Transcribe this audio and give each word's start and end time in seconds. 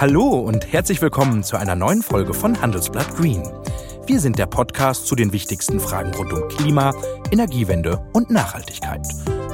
Hallo 0.00 0.28
und 0.28 0.72
herzlich 0.72 1.02
willkommen 1.02 1.42
zu 1.42 1.56
einer 1.56 1.74
neuen 1.74 2.02
Folge 2.02 2.32
von 2.32 2.62
Handelsblatt 2.62 3.16
Green. 3.16 3.42
Wir 4.06 4.20
sind 4.20 4.38
der 4.38 4.46
Podcast 4.46 5.08
zu 5.08 5.16
den 5.16 5.32
wichtigsten 5.32 5.80
Fragen 5.80 6.14
rund 6.14 6.32
um 6.32 6.46
Klima, 6.46 6.94
Energiewende 7.32 8.08
und 8.12 8.30
Nachhaltigkeit. 8.30 9.04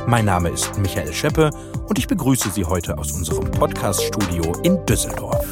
Mein 0.06 0.26
Name 0.26 0.50
ist 0.50 0.76
Michael 0.76 1.14
Scheppe 1.14 1.48
und 1.88 1.98
ich 1.98 2.08
begrüße 2.08 2.50
Sie 2.50 2.66
heute 2.66 2.98
aus 2.98 3.12
unserem 3.12 3.50
Podcast-Studio 3.52 4.52
in 4.62 4.84
Düsseldorf. 4.84 5.50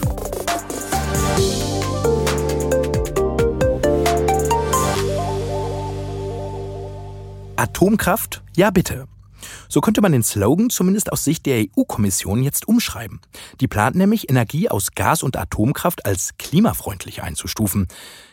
Atomkraft? 7.56 8.42
Ja 8.54 8.70
bitte. 8.70 9.08
So 9.72 9.80
könnte 9.80 10.02
man 10.02 10.12
den 10.12 10.22
Slogan 10.22 10.68
zumindest 10.68 11.10
aus 11.10 11.24
Sicht 11.24 11.46
der 11.46 11.64
EU-Kommission 11.64 12.42
jetzt 12.42 12.68
umschreiben. 12.68 13.22
Die 13.58 13.68
plant 13.68 13.96
nämlich, 13.96 14.28
Energie 14.28 14.68
aus 14.68 14.90
Gas 14.94 15.22
und 15.22 15.34
Atomkraft 15.38 16.04
als 16.04 16.36
klimafreundlich 16.36 17.22
einzustufen. 17.22 17.88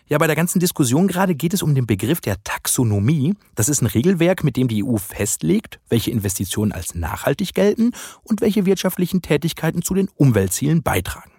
Ja, 0.10 0.18
bei 0.18 0.28
der 0.28 0.36
ganzen 0.36 0.60
Diskussion 0.60 1.08
gerade 1.08 1.36
geht 1.36 1.54
es 1.54 1.64
um 1.64 1.76
den 1.76 1.88
Begriff 1.88 2.20
der 2.20 2.44
Taxonomie. 2.44 3.36
Das 3.56 3.70
ist 3.70 3.82
ein 3.82 3.86
Regelwerk, 3.86 4.44
mit 4.44 4.58
dem 4.58 4.68
die 4.68 4.84
EU 4.84 4.98
festlegt, 4.98 5.80
welche 5.88 6.12
Investitionen 6.12 6.74
als 6.74 6.94
nachhaltig 6.94 7.54
gelten 7.54 7.92
und 8.24 8.42
welche 8.42 8.66
wirtschaftlichen 8.66 9.22
Tätigkeiten 9.22 9.82
zu 9.82 9.94
den 9.94 10.10
Umweltzielen 10.18 10.84
beitragen. 10.84 11.32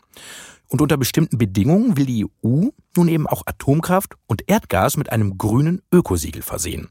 Und 0.69 0.81
unter 0.81 0.97
bestimmten 0.97 1.37
Bedingungen 1.37 1.99
will 1.99 2.07
die 2.07 2.25
EU 2.25 2.69
nun 2.97 3.09
eben 3.09 3.27
auch 3.27 3.43
Atomkraft 3.45 4.15
und 4.27 4.49
Erdgas 4.49 4.97
mit 4.97 5.13
einem 5.13 5.37
grünen 5.37 5.83
Ökosiegel 5.93 6.41
versehen. 6.41 6.89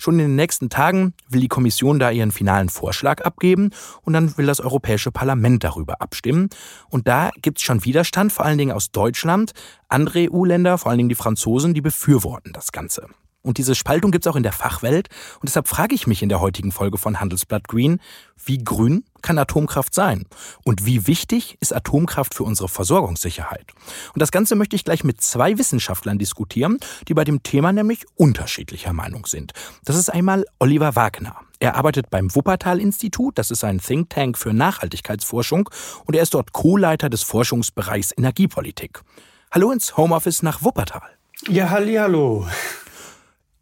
Schon 0.00 0.14
in 0.14 0.20
den 0.20 0.34
nächsten 0.34 0.70
Tagen 0.70 1.12
will 1.28 1.42
die 1.42 1.48
Kommission 1.48 1.98
da 1.98 2.10
ihren 2.10 2.32
finalen 2.32 2.70
Vorschlag 2.70 3.20
abgeben 3.20 3.68
und 4.00 4.14
dann 4.14 4.34
will 4.38 4.46
das 4.46 4.60
Europäische 4.60 5.12
Parlament 5.12 5.62
darüber 5.62 6.00
abstimmen. 6.00 6.48
Und 6.88 7.06
da 7.06 7.28
gibt's 7.42 7.60
schon 7.60 7.84
Widerstand, 7.84 8.32
vor 8.32 8.46
allen 8.46 8.56
Dingen 8.56 8.72
aus 8.72 8.92
Deutschland. 8.92 9.52
Andere 9.88 10.32
EU-Länder, 10.32 10.78
vor 10.78 10.88
allen 10.88 10.96
Dingen 10.96 11.10
die 11.10 11.14
Franzosen, 11.14 11.74
die 11.74 11.82
befürworten 11.82 12.54
das 12.54 12.72
Ganze. 12.72 13.08
Und 13.42 13.58
diese 13.58 13.74
Spaltung 13.74 14.10
gibt 14.10 14.26
es 14.26 14.30
auch 14.30 14.36
in 14.36 14.42
der 14.42 14.52
Fachwelt. 14.52 15.08
Und 15.40 15.48
deshalb 15.48 15.66
frage 15.66 15.94
ich 15.94 16.06
mich 16.06 16.22
in 16.22 16.28
der 16.28 16.40
heutigen 16.40 16.72
Folge 16.72 16.98
von 16.98 17.20
Handelsblatt 17.20 17.68
Green, 17.68 18.00
wie 18.44 18.58
grün 18.58 19.04
kann 19.22 19.38
Atomkraft 19.38 19.94
sein? 19.94 20.26
Und 20.64 20.84
wie 20.84 21.06
wichtig 21.06 21.56
ist 21.60 21.74
Atomkraft 21.74 22.34
für 22.34 22.44
unsere 22.44 22.68
Versorgungssicherheit? 22.68 23.66
Und 24.14 24.20
das 24.20 24.30
Ganze 24.30 24.56
möchte 24.56 24.76
ich 24.76 24.84
gleich 24.84 25.04
mit 25.04 25.20
zwei 25.20 25.58
Wissenschaftlern 25.58 26.18
diskutieren, 26.18 26.78
die 27.08 27.14
bei 27.14 27.24
dem 27.24 27.42
Thema 27.42 27.72
nämlich 27.72 28.04
unterschiedlicher 28.14 28.92
Meinung 28.92 29.26
sind. 29.26 29.52
Das 29.84 29.96
ist 29.96 30.10
einmal 30.10 30.44
Oliver 30.58 30.96
Wagner. 30.96 31.36
Er 31.60 31.76
arbeitet 31.76 32.08
beim 32.08 32.34
Wuppertal-Institut, 32.34 33.36
das 33.36 33.50
ist 33.50 33.64
ein 33.64 33.80
Think 33.80 34.08
Tank 34.08 34.38
für 34.38 34.54
Nachhaltigkeitsforschung, 34.54 35.68
und 36.06 36.16
er 36.16 36.22
ist 36.22 36.32
dort 36.32 36.52
Co-Leiter 36.52 37.10
des 37.10 37.22
Forschungsbereichs 37.22 38.16
Energiepolitik. 38.16 39.02
Hallo 39.50 39.70
ins 39.70 39.96
Homeoffice 39.98 40.42
nach 40.42 40.62
Wuppertal. 40.62 41.02
Ja, 41.48 41.68
halli, 41.68 41.96
hallo. 41.96 42.46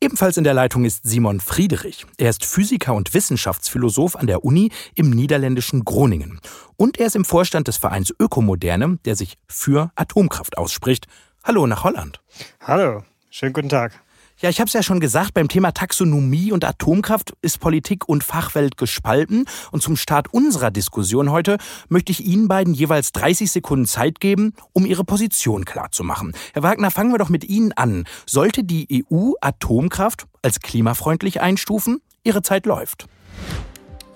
Ebenfalls 0.01 0.37
in 0.37 0.45
der 0.45 0.55
Leitung 0.55 0.85
ist 0.85 1.01
Simon 1.03 1.41
Friedrich. 1.41 2.07
Er 2.19 2.31
ist 2.31 2.45
Physiker 2.45 2.95
und 2.95 3.15
Wissenschaftsphilosoph 3.15 4.15
an 4.15 4.29
der 4.29 4.45
Uni 4.45 4.71
im 4.95 5.11
niederländischen 5.11 5.85
Groningen. 5.85 6.41
Und 6.77 7.01
er 7.01 7.09
ist 7.09 7.17
im 7.17 7.25
Vorstand 7.25 7.67
des 7.67 7.79
Vereins 7.79 8.15
Ökomoderne, 8.17 8.99
der 9.05 9.17
sich 9.17 9.39
für 9.49 9.91
Atomkraft 9.97 10.57
ausspricht. 10.57 11.09
Hallo 11.43 11.67
nach 11.67 11.83
Holland. 11.83 12.21
Hallo, 12.61 13.03
schönen 13.29 13.53
guten 13.53 13.71
Tag. 13.71 14.01
Ja, 14.41 14.48
ich 14.48 14.61
habe 14.61 14.69
es 14.69 14.72
ja 14.72 14.84
schon 14.84 15.00
gesagt, 15.00 15.34
beim 15.34 15.48
Thema 15.48 15.72
Taxonomie 15.72 16.53
und 16.53 16.64
Atomkraft 16.64 17.33
ist 17.42 17.58
Politik 17.58 18.08
und 18.08 18.22
Fachwelt 18.22 18.77
gespalten. 18.77 19.47
Und 19.72 19.83
zum 19.83 19.97
Start 19.97 20.33
unserer 20.33 20.70
Diskussion 20.70 21.33
heute 21.33 21.58
möchte 21.89 22.12
ich 22.12 22.25
Ihnen 22.25 22.47
beiden 22.47 22.72
jeweils 22.72 23.11
30 23.11 23.50
Sekunden 23.50 23.86
Zeit 23.86 24.20
geben, 24.20 24.55
um 24.72 24.86
Ihre 24.86 25.03
Position 25.03 25.64
klarzumachen. 25.64 26.34
Herr 26.53 26.62
Wagner, 26.62 26.92
fangen 26.92 27.11
wir 27.11 27.19
doch 27.19 27.30
mit 27.30 27.42
Ihnen 27.42 27.72
an. 27.72 28.05
Sollte 28.27 28.62
die 28.62 29.05
EU 29.11 29.33
Atomkraft 29.41 30.28
als 30.41 30.61
klimafreundlich 30.61 31.40
einstufen? 31.40 32.01
Ihre 32.23 32.42
Zeit 32.42 32.64
läuft. 32.64 33.07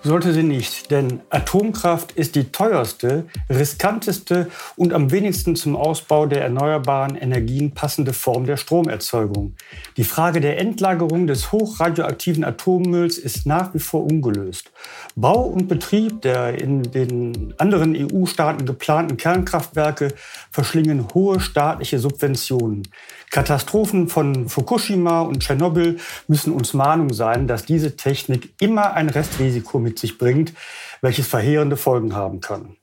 Sollte 0.05 0.33
sie 0.33 0.43
nicht, 0.43 0.91
denn 0.91 1.21
Atomkraft 1.31 2.11
ist 2.13 2.35
die 2.35 2.51
teuerste, 2.51 3.27
riskanteste 3.49 4.51
und 4.75 4.93
am 4.93 5.13
wenigsten 5.13 5.55
zum 5.55 5.77
Ausbau 5.77 6.27
der 6.27 6.43
erneuerbaren 6.43 7.15
Energien 7.15 7.71
passende 7.71 8.13
Form 8.13 8.45
der 8.45 8.57
Stromerzeugung. 8.57 9.55
Die 9.97 10.03
Frage 10.03 10.41
der 10.41 10.59
Endlagerung 10.59 11.29
des 11.29 11.53
hochradioaktiven 11.53 12.43
Atommülls 12.43 13.17
ist 13.17 13.47
nach 13.47 13.75
wie 13.75 13.79
vor 13.79 14.03
ungelöst. 14.03 14.73
Bau 15.15 15.43
und 15.43 15.69
Betrieb 15.69 16.23
der 16.23 16.61
in 16.61 16.83
den 16.83 17.55
anderen 17.59 17.95
EU-Staaten 17.95 18.67
geplanten 18.67 19.17
Kernkraftwerke 19.17 20.15
verschlingen 20.51 21.15
hohe 21.15 21.39
staatliche 21.39 22.01
Subventionen. 22.01 22.89
Katastrophen 23.33 24.09
von 24.09 24.51
Fukushima 24.51 25.23
und 25.23 25.41
Tschernobyl 25.41 25.99
müssen 26.29 26.53
uns 26.53 26.75
Mahnung 26.75 27.15
sein, 27.15 27.49
dass 27.49 27.65
diese 27.65 27.97
Technik 27.97 28.53
immer 28.61 28.93
ein 28.93 29.09
Restrisiko 29.09 29.79
mit 29.79 29.99
sich 29.99 30.19
bringt, 30.19 30.53
welches 31.01 31.27
verheerende 31.27 31.79
Folgen 31.79 32.15
haben 32.15 32.43
kann. 32.43 32.77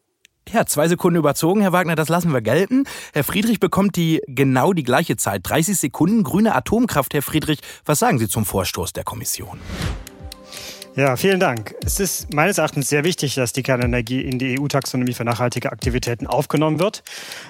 Ja, 0.52 0.66
zwei 0.66 0.88
Sekunden 0.88 1.20
überzogen, 1.20 1.62
Herr 1.62 1.72
Wagner, 1.72 1.96
das 1.96 2.10
lassen 2.10 2.34
wir 2.34 2.42
gelten. 2.42 2.86
Herr 3.14 3.24
Friedrich 3.24 3.60
bekommt 3.60 3.96
die 3.96 4.24
genau 4.26 4.74
die 4.74 4.84
gleiche 4.84 5.18
Zeit, 5.18 5.42
30 5.44 5.78
Sekunden. 5.78 6.24
Grüne 6.24 6.56
Atomkraft, 6.56 7.14
Herr 7.14 7.22
Friedrich, 7.22 7.60
was 7.86 8.00
sagen 8.00 8.18
Sie 8.18 8.28
zum 8.28 8.44
Vorstoß 8.44 8.94
der 8.94 9.04
Kommission? 9.04 9.60
Ja, 11.00 11.16
vielen 11.16 11.40
Dank. 11.40 11.76
Es 11.82 12.02
ist 12.02 12.34
meines 12.34 12.58
Erachtens 12.58 12.90
sehr 12.90 13.06
wichtig, 13.06 13.36
dass 13.36 13.54
die 13.54 13.64
Kernenergie 13.64 14.20
in 14.20 14.38
die 14.38 14.60
EU-Taxonomie 14.60 15.14
für 15.14 15.24
nachhaltige 15.24 15.72
Aktivitäten 15.72 16.28
aufgenommen 16.28 16.82
wird. 16.82 17.04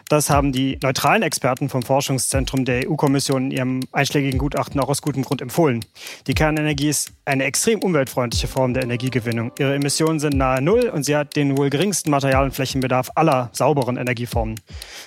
Das 0.08 0.30
haben 0.30 0.52
die 0.52 0.78
neutralen 0.84 1.24
Experten 1.24 1.68
vom 1.68 1.82
Forschungszentrum 1.82 2.64
der 2.64 2.88
EU-Kommission 2.88 3.46
in 3.46 3.52
ihrem 3.52 3.80
einschlägigen 3.92 4.38
Gutachten 4.38 4.80
auch 4.80 4.88
aus 4.88 5.02
gutem 5.02 5.24
Grund 5.24 5.42
empfohlen. 5.42 5.84
Die 6.28 6.36
Kernenergie 6.36 6.90
ist 6.90 7.12
eine 7.26 7.46
extrem 7.46 7.80
umweltfreundliche 7.80 8.48
Form 8.48 8.76
der 8.76 8.84
Energiegewinnung. 8.84 9.52
Ihre 9.58 9.74
Emissionen 9.74 10.20
sind 10.20 10.38
nahe 10.38 10.62
Null 10.62 10.88
und 10.88 11.02
sie 11.02 11.16
hat 11.16 11.36
den 11.36 11.58
wohl 11.58 11.72
geringsten 11.72 12.12
Material- 12.12 12.46
und 12.46 12.54
Flächenbedarf 12.54 13.10
aller 13.16 13.50
sauberen 13.54 13.98
Energieformen. 13.98 14.60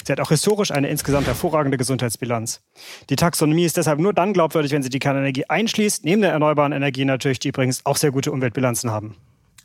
Sie 0.05 0.11
hat 0.11 0.19
auch 0.19 0.31
historisch 0.31 0.73
eine 0.73 0.89
insgesamt 0.89 1.29
hervorragende 1.29 1.79
Gesundheitsbilanz. 1.79 2.61
Die 3.09 3.15
Taxonomie 3.15 3.67
ist 3.67 3.77
deshalb 3.77 4.01
nur 4.01 4.13
dann 4.13 4.33
glaubwürdig, 4.33 4.73
wenn 4.73 4.83
sie 4.83 4.91
die 4.91 4.99
Kernenergie 4.99 5.45
einschließt, 5.45 6.05
neben 6.05 6.23
der 6.23 6.33
erneuerbaren 6.33 6.73
Energie 6.73 7.05
natürlich, 7.05 7.39
die 7.39 7.51
übrigens 7.51 7.87
auch 7.87 7.97
sehr 7.97 8.11
gut 8.11 8.32
Umweltbilanzen 8.33 8.91
haben. 8.91 9.17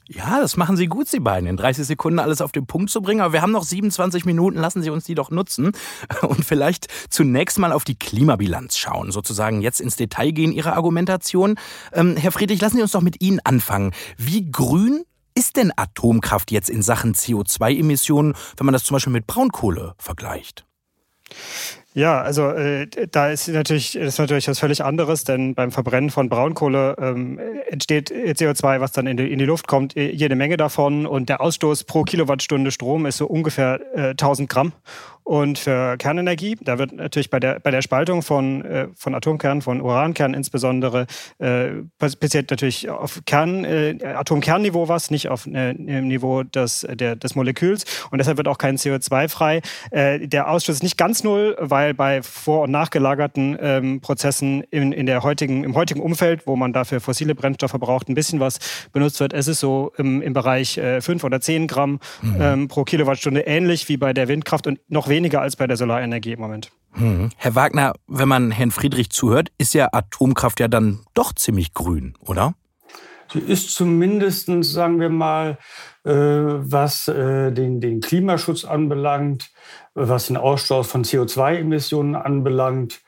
Ja, 0.09 0.39
das 0.39 0.55
machen 0.55 0.77
Sie 0.77 0.85
gut, 0.85 1.09
Sie 1.09 1.19
beiden, 1.19 1.49
in 1.49 1.57
30 1.57 1.85
Sekunden 1.85 2.19
alles 2.19 2.39
auf 2.39 2.53
den 2.53 2.65
Punkt 2.65 2.89
zu 2.89 3.01
bringen. 3.01 3.19
Aber 3.19 3.33
wir 3.33 3.41
haben 3.41 3.51
noch 3.51 3.63
27 3.63 4.23
Minuten, 4.23 4.57
lassen 4.57 4.81
Sie 4.81 4.89
uns 4.89 5.03
die 5.03 5.15
doch 5.15 5.31
nutzen 5.31 5.73
und 6.21 6.45
vielleicht 6.45 6.87
zunächst 7.09 7.59
mal 7.59 7.73
auf 7.73 7.83
die 7.83 7.99
Klimabilanz 7.99 8.77
schauen, 8.77 9.11
sozusagen 9.11 9.61
jetzt 9.61 9.81
ins 9.81 9.97
Detail 9.97 10.31
gehen 10.31 10.53
Ihrer 10.53 10.73
Argumentation. 10.73 11.55
Ähm, 11.91 12.15
Herr 12.15 12.31
Friedrich, 12.31 12.61
lassen 12.61 12.77
Sie 12.77 12.81
uns 12.81 12.91
doch 12.91 13.01
mit 13.01 13.21
Ihnen 13.21 13.41
anfangen. 13.43 13.91
Wie 14.17 14.49
grün 14.49 15.03
ist 15.35 15.57
denn 15.57 15.73
Atomkraft 15.75 16.51
jetzt 16.51 16.69
in 16.69 16.81
Sachen 16.81 17.13
CO2-Emissionen, 17.13 18.33
wenn 18.55 18.65
man 18.65 18.73
das 18.73 18.85
zum 18.85 18.95
Beispiel 18.95 19.13
mit 19.13 19.27
Braunkohle 19.27 19.93
vergleicht? 19.97 20.65
Ja, 21.97 22.21
also 22.21 22.51
äh, 22.51 22.85
da 23.09 23.31
ist 23.31 23.47
natürlich, 23.47 23.95
ist 23.95 24.19
natürlich 24.19 24.47
was 24.47 24.59
völlig 24.59 24.83
anderes, 24.83 25.23
denn 25.23 25.55
beim 25.55 25.71
Verbrennen 25.71 26.11
von 26.11 26.29
Braunkohle 26.29 26.95
ähm, 26.99 27.39
entsteht 27.71 28.11
CO2, 28.11 28.79
was 28.79 28.91
dann 28.91 29.07
in 29.07 29.17
die, 29.17 29.31
in 29.31 29.39
die 29.39 29.45
Luft 29.45 29.67
kommt, 29.67 29.95
jede 29.95 30.35
Menge 30.35 30.57
davon 30.57 31.07
und 31.07 31.27
der 31.27 31.41
Ausstoß 31.41 31.85
pro 31.85 32.03
Kilowattstunde 32.03 32.69
Strom 32.69 33.07
ist 33.07 33.17
so 33.17 33.25
ungefähr 33.25 33.79
äh, 33.95 34.09
1000 34.09 34.47
Gramm. 34.47 34.73
Und 35.27 35.59
für 35.59 35.97
Kernenergie, 35.97 36.55
da 36.61 36.77
wird 36.77 36.93
natürlich 36.93 37.29
bei 37.29 37.41
der, 37.41 37.59
bei 37.59 37.69
der 37.69 37.81
Spaltung 37.81 38.21
von, 38.21 38.63
äh, 38.63 38.87
von 38.95 39.13
Atomkernen, 39.13 39.61
von 39.61 39.81
Urankernen 39.81 40.33
insbesondere, 40.33 41.05
äh, 41.39 41.71
passiert 41.99 42.49
natürlich 42.49 42.89
auf 42.89 43.19
Kern, 43.25 43.65
äh, 43.65 43.97
Atomkernniveau 44.05 44.87
was, 44.87 45.11
nicht 45.11 45.27
auf 45.27 45.45
äh, 45.45 45.73
Niveau 45.73 46.43
des, 46.43 46.87
der, 46.89 47.17
des 47.17 47.35
Moleküls. 47.35 47.83
Und 48.09 48.19
deshalb 48.19 48.37
wird 48.37 48.47
auch 48.47 48.57
kein 48.57 48.77
CO2 48.77 49.27
frei. 49.27 49.61
Äh, 49.91 50.29
der 50.29 50.49
Ausstoß 50.49 50.75
ist 50.75 50.83
nicht 50.83 50.97
ganz 50.97 51.25
null, 51.25 51.57
weil 51.59 51.93
bei 51.93 52.23
vor- 52.23 52.61
und 52.61 52.71
nachgelagerten 52.71 53.57
ähm, 53.59 53.99
Prozessen 53.99 54.63
in, 54.71 54.93
in 54.93 55.07
der 55.07 55.23
heutigen, 55.23 55.65
im 55.65 55.75
heutigen 55.75 55.99
Umfeld, 55.99 56.47
wo 56.47 56.55
man 56.55 56.71
dafür 56.71 57.01
fossile 57.01 57.35
Brennstoffe 57.35 57.73
braucht, 57.73 58.07
ein 58.07 58.15
bisschen 58.15 58.39
was 58.39 58.59
benutzt 58.93 59.19
wird. 59.19 59.33
Es 59.33 59.49
ist 59.49 59.59
so 59.59 59.91
im, 59.97 60.21
im 60.21 60.31
Bereich 60.31 60.77
äh, 60.77 61.01
5 61.01 61.25
oder 61.25 61.41
10 61.41 61.67
Gramm 61.67 61.99
mhm. 62.21 62.37
ähm, 62.39 62.67
pro 62.69 62.85
Kilowattstunde, 62.85 63.41
ähnlich 63.41 63.89
wie 63.89 63.97
bei 63.97 64.13
der 64.13 64.29
Windkraft 64.29 64.67
und 64.67 64.79
noch 64.87 65.09
weniger 65.09 65.16
weniger 65.17 65.41
als 65.41 65.55
bei 65.55 65.65
der 65.65 65.77
Solarenergie 65.77 66.33
im 66.33 66.39
Moment. 66.39 66.71
Hm. 66.93 67.29
Herr 67.37 67.55
Wagner, 67.55 67.93
wenn 68.07 68.27
man 68.27 68.51
Herrn 68.51 68.71
Friedrich 68.71 69.09
zuhört, 69.09 69.49
ist 69.57 69.73
ja 69.73 69.89
Atomkraft 69.91 70.59
ja 70.59 70.67
dann 70.67 70.99
doch 71.15 71.33
ziemlich 71.33 71.73
grün, 71.73 72.13
oder? 72.21 72.53
Sie 73.33 73.39
ist 73.39 73.73
zumindest, 73.73 74.49
sagen 74.63 74.99
wir 74.99 75.09
mal, 75.09 75.57
äh, 76.05 76.11
was 76.11 77.07
äh, 77.07 77.51
den, 77.51 77.81
den 77.81 77.99
Klimaschutz 77.99 78.63
anbelangt, 78.63 79.49
was 79.95 80.27
den 80.27 80.37
Ausstoß 80.37 80.87
von 80.87 81.03
CO2-Emissionen 81.03 82.15
anbelangt, 82.15 83.01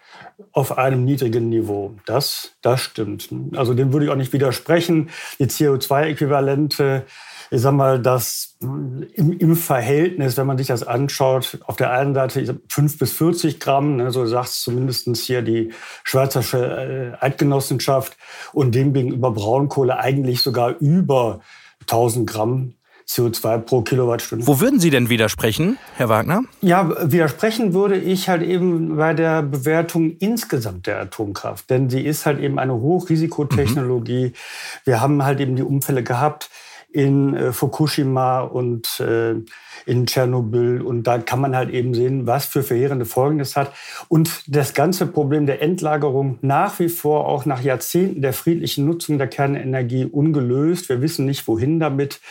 auf 0.52 0.78
einem 0.78 1.06
niedrigen 1.06 1.50
Niveau. 1.50 1.96
Das, 2.06 2.56
das 2.62 2.82
stimmt. 2.82 3.30
Also 3.56 3.74
dem 3.74 3.94
würde 3.94 4.06
ich 4.06 4.12
auch 4.12 4.18
nicht 4.18 4.34
widersprechen. 4.34 5.10
Die 5.38 5.46
CO2-Äquivalente 5.46 7.04
ich 7.52 7.62
sag 7.62 7.74
mal, 7.74 8.00
das 8.00 8.58
im, 8.62 9.34
im, 9.38 9.56
Verhältnis, 9.56 10.38
wenn 10.38 10.48
man 10.48 10.58
sich 10.58 10.68
das 10.68 10.84
anschaut, 10.84 11.60
auf 11.66 11.78
der 11.78 11.92
einen 11.92 12.14
Seite 12.14 12.60
5 12.70 13.00
bis 13.00 13.12
40 13.14 13.60
Gramm, 13.60 13.96
ne, 13.96 14.12
so 14.12 14.26
sagt 14.26 14.50
es 14.50 14.62
zumindest 14.62 15.08
hier 15.18 15.42
die 15.42 15.72
Schweizerische 16.04 17.16
äh, 17.20 17.26
Eidgenossenschaft, 17.26 18.18
und 18.54 18.76
demgegenüber 18.76 19.32
Braunkohle 19.32 19.98
eigentlich 19.98 20.42
sogar 20.42 20.76
über 20.80 21.40
1000 21.82 22.30
Gramm 22.30 22.74
CO2 23.08 23.58
pro 23.60 23.82
Kilowattstunde. 23.82 24.46
Wo 24.46 24.60
würden 24.60 24.80
Sie 24.80 24.92
denn 24.92 25.10
widersprechen, 25.10 25.80
Herr 25.96 26.10
Wagner? 26.10 26.44
Ja, 26.62 27.12
widersprechen 27.12 27.74
würde 27.74 27.98
ich 27.98 28.30
halt 28.30 28.44
eben 28.44 28.98
bei 28.98 29.16
der 29.16 29.42
Bewertung 29.42 30.12
insgesamt 30.20 30.86
der 30.86 31.00
Atomkraft. 31.00 31.70
Denn 31.72 31.90
sie 31.90 32.02
ist 32.02 32.28
halt 32.28 32.40
eben 32.40 32.60
eine 32.60 32.76
Hochrisikotechnologie. 32.76 34.28
Mhm. 34.28 34.34
Wir 34.84 35.02
haben 35.02 35.24
halt 35.24 35.40
eben 35.40 35.56
die 35.56 35.64
Unfälle 35.64 36.04
gehabt 36.04 36.52
in 36.92 37.36
äh, 37.36 37.52
Fukushima 37.52 38.42
und 38.42 39.00
äh, 39.00 39.36
in 39.86 40.06
Tschernobyl. 40.08 40.82
Und 40.82 41.04
da 41.04 41.20
kann 41.20 41.40
man 41.40 41.56
halt 41.56 41.70
eben 41.70 41.94
sehen, 41.94 42.26
was 42.26 42.46
für 42.46 42.64
verheerende 42.64 43.06
Folgen 43.06 43.38
das 43.38 43.56
hat. 43.56 43.74
Und 44.08 44.44
das 44.48 44.74
ganze 44.74 45.06
Problem 45.06 45.46
der 45.46 45.62
Endlagerung 45.62 46.40
nach 46.42 46.80
wie 46.80 46.90
vor 46.90 47.28
auch 47.28 47.46
nach 47.46 47.62
Jahrzehnten 47.62 48.22
der 48.22 48.34
friedlichen 48.34 48.86
Nutzung 48.86 49.18
der 49.18 49.28
Kernenergie 49.28 50.06
ungelöst. 50.06 50.90
Wir 50.90 51.02
wissen 51.02 51.26
nicht, 51.26 51.48
wohin 51.48 51.80
damit. 51.80 52.22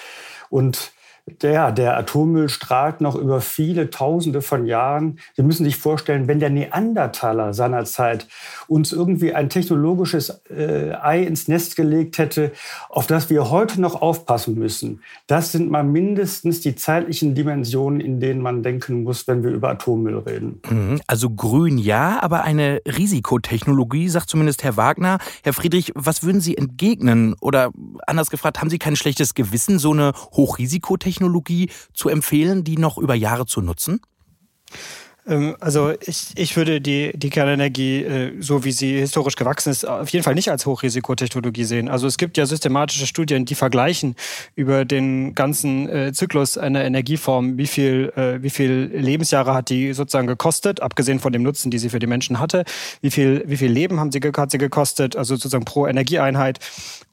Und 0.51 0.93
der, 1.43 1.73
der 1.73 1.97
Atommüll 1.97 2.49
strahlt 2.49 3.01
noch 3.01 3.15
über 3.15 3.41
viele 3.41 3.91
Tausende 3.91 4.43
von 4.43 4.67
Jahren. 4.67 5.19
Sie 5.37 5.43
müssen 5.43 5.65
sich 5.65 5.77
vorstellen, 5.77 6.29
wenn 6.29 6.41
der 6.41 6.51
Neandertaler 6.51 7.55
seinerzeit 7.55 8.27
uns 8.67 8.93
irgendwie 8.93 9.35
ein 9.35 9.49
technologisches 9.49 10.41
äh, 10.51 10.93
Ei 11.01 11.23
ins 11.23 11.49
Nest 11.49 11.77
gelegt 11.77 12.19
hätte, 12.19 12.53
auf 12.89 13.07
das 13.07 13.31
wir 13.31 13.51
heute 13.51 13.81
noch 13.81 14.01
aufpassen 14.01 14.59
müssen. 14.59 15.03
Das 15.27 15.53
sind 15.53 15.71
mal 15.71 15.85
mindestens 15.85 16.61
die 16.61 16.75
zeitlichen 16.75 17.35
Dimensionen, 17.35 18.01
in 18.01 18.21
denen 18.21 18.41
man 18.41 18.63
denken 18.63 19.03
muss, 19.03 19.29
wenn 19.29 19.43
wir 19.43 19.51
über 19.51 19.71
Atommüll 19.71 20.19
reden. 20.19 20.61
Mhm. 20.69 21.01
Also 21.07 21.31
grün 21.31 21.79
ja, 21.79 22.19
aber 22.23 22.43
eine 22.43 22.81
Risikotechnologie, 22.87 24.09
sagt 24.09 24.31
zumindest 24.31 24.65
Herr 24.65 24.77
Wagner. 24.77 25.19
Herr 25.43 25.53
Friedrich, 25.53 25.93
was 25.95 26.23
würden 26.23 26.41
Sie 26.41 26.57
entgegnen? 26.57 27.35
Oder 27.41 27.71
anders 28.07 28.31
gefragt, 28.31 28.61
haben 28.61 28.71
Sie 28.71 28.79
kein 28.79 28.97
schlechtes 28.97 29.35
Gewissen, 29.35 29.79
so 29.79 29.93
eine 29.93 30.13
Hochrisikotechnologie 30.33 31.18
zu 31.93 32.09
empfehlen, 32.09 32.65
die 32.65 32.77
noch 32.77 32.99
über 32.99 33.15
Jahre 33.15 33.47
zu 33.47 33.61
nutzen? 33.61 34.01
Ähm, 35.29 35.57
also 35.61 35.93
ich, 36.01 36.33
ich 36.37 36.57
würde 36.57 36.81
die, 36.81 37.13
die 37.15 37.31
Kernenergie, 37.31 38.03
äh, 38.03 38.33
so 38.41 38.65
wie 38.65 38.73
sie 38.73 38.99
historisch 38.99 39.37
gewachsen 39.37 39.71
ist, 39.71 39.87
auf 39.87 40.09
jeden 40.09 40.25
Fall 40.25 40.35
nicht 40.35 40.51
als 40.51 40.67
Hochrisikotechnologie 40.67 41.65
sehen. 41.65 41.89
Also 41.89 42.07
es 42.07 42.17
gibt 42.17 42.37
ja 42.37 42.47
systematische 42.47 43.07
Studien, 43.07 43.45
die 43.45 43.55
vergleichen 43.55 44.17
über 44.55 44.85
den 44.85 45.35
ganzen 45.35 45.89
äh, 45.89 46.13
Zyklus 46.13 46.57
einer 46.59 46.85
Energieform, 46.85 47.59
wie 47.59 47.67
viel, 47.67 48.13
äh, 48.17 48.43
wie 48.43 48.51
viel 48.51 48.91
Lebensjahre 48.95 49.55
hat 49.55 49.69
die 49.69 49.93
sozusagen 49.93 50.27
gekostet, 50.27 50.81
abgesehen 50.81 51.21
von 51.21 51.33
dem 51.33 51.43
Nutzen, 51.43 51.71
die 51.71 51.79
sie 51.79 51.91
für 51.91 51.99
die 51.99 52.07
Menschen 52.07 52.41
hatte, 52.41 52.65
wie 53.03 53.11
viel, 53.11 53.45
wie 53.47 53.57
viel 53.57 53.71
Leben 53.71 54.01
haben 54.01 54.13
sie, 54.13 54.21
hat 54.21 54.51
sie 54.51 54.59
gekostet, 54.59 55.17
also 55.17 55.37
sozusagen 55.37 55.65
pro 55.65 55.87
Energieeinheit. 55.87 56.59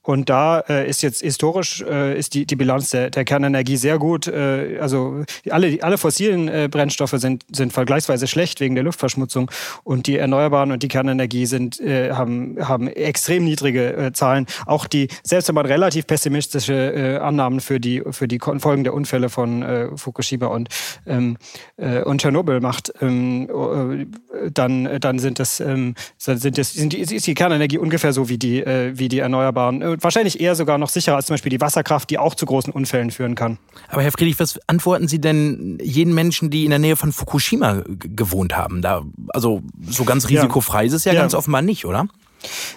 Und 0.05 0.29
da 0.29 0.59
äh, 0.59 0.87
ist 0.87 1.01
jetzt 1.01 1.21
historisch 1.21 1.81
äh, 1.81 2.17
ist 2.17 2.35
die, 2.35 2.45
die 2.45 2.55
Bilanz 2.55 2.91
der, 2.91 3.09
der 3.09 3.25
Kernenergie 3.25 3.75
sehr 3.75 3.97
gut. 3.97 4.27
Äh, 4.27 4.77
also 4.79 5.23
alle, 5.49 5.79
alle 5.81 5.97
fossilen 5.97 6.47
äh, 6.47 6.69
Brennstoffe 6.69 7.15
sind, 7.17 7.43
sind 7.51 7.73
vergleichsweise 7.73 8.27
schlecht 8.27 8.59
wegen 8.59 8.75
der 8.75 8.83
Luftverschmutzung 8.83 9.49
und 9.83 10.05
die 10.05 10.17
Erneuerbaren 10.17 10.71
und 10.71 10.83
die 10.83 10.89
Kernenergie 10.89 11.47
sind, 11.47 11.79
äh, 11.79 12.11
haben, 12.11 12.55
haben 12.61 12.87
extrem 12.87 13.45
niedrige 13.45 13.95
äh, 13.95 14.11
Zahlen. 14.13 14.45
Auch 14.67 14.85
die, 14.85 15.07
selbst 15.23 15.47
wenn 15.47 15.55
man 15.55 15.65
relativ 15.65 16.05
pessimistische 16.05 16.73
äh, 16.73 17.17
Annahmen 17.17 17.59
für 17.59 17.79
die, 17.79 18.03
für 18.11 18.27
die 18.27 18.39
Folgen 18.39 18.83
der 18.83 18.93
Unfälle 18.93 19.29
von 19.29 19.63
äh, 19.63 19.97
Fukushima 19.97 20.45
und, 20.45 20.69
ähm, 21.07 21.37
äh, 21.77 22.01
und 22.01 22.21
Tschernobyl 22.21 22.59
macht, 22.59 22.93
ähm, 23.01 23.49
äh, 23.49 24.51
dann, 24.51 24.99
dann 24.99 25.17
sind 25.17 25.39
das, 25.39 25.59
ähm, 25.59 25.95
sind 26.17 26.59
das, 26.59 26.73
sind 26.73 26.93
die, 26.93 26.99
ist 26.99 27.25
die 27.25 27.33
Kernenergie 27.33 27.79
ungefähr 27.79 28.13
so 28.13 28.29
wie 28.29 28.37
die, 28.37 28.59
äh, 28.59 28.91
wie 28.95 29.07
die 29.07 29.19
Erneuerbaren 29.19 29.94
wahrscheinlich 29.99 30.39
eher 30.39 30.55
sogar 30.55 30.77
noch 30.77 30.89
sicherer 30.89 31.15
als 31.15 31.27
zum 31.27 31.33
Beispiel 31.33 31.49
die 31.49 31.61
Wasserkraft, 31.61 32.09
die 32.09 32.17
auch 32.17 32.35
zu 32.35 32.45
großen 32.45 32.71
Unfällen 32.71 33.11
führen 33.11 33.35
kann. 33.35 33.57
Aber 33.89 34.01
Herr 34.01 34.11
Friedrich, 34.11 34.39
was 34.39 34.59
antworten 34.67 35.07
Sie 35.07 35.19
denn 35.19 35.77
jenen 35.81 36.13
Menschen, 36.13 36.49
die 36.49 36.63
in 36.63 36.69
der 36.69 36.79
Nähe 36.79 36.95
von 36.95 37.11
Fukushima 37.11 37.83
gewohnt 37.87 38.55
haben? 38.55 38.81
Da, 38.81 39.03
also 39.29 39.61
so 39.87 40.03
ganz 40.03 40.29
risikofrei 40.29 40.83
ja. 40.83 40.87
ist 40.87 40.93
es 40.93 41.05
ja, 41.05 41.13
ja. 41.13 41.21
ganz 41.21 41.33
offenbar 41.33 41.61
nicht, 41.61 41.85
oder? 41.85 42.07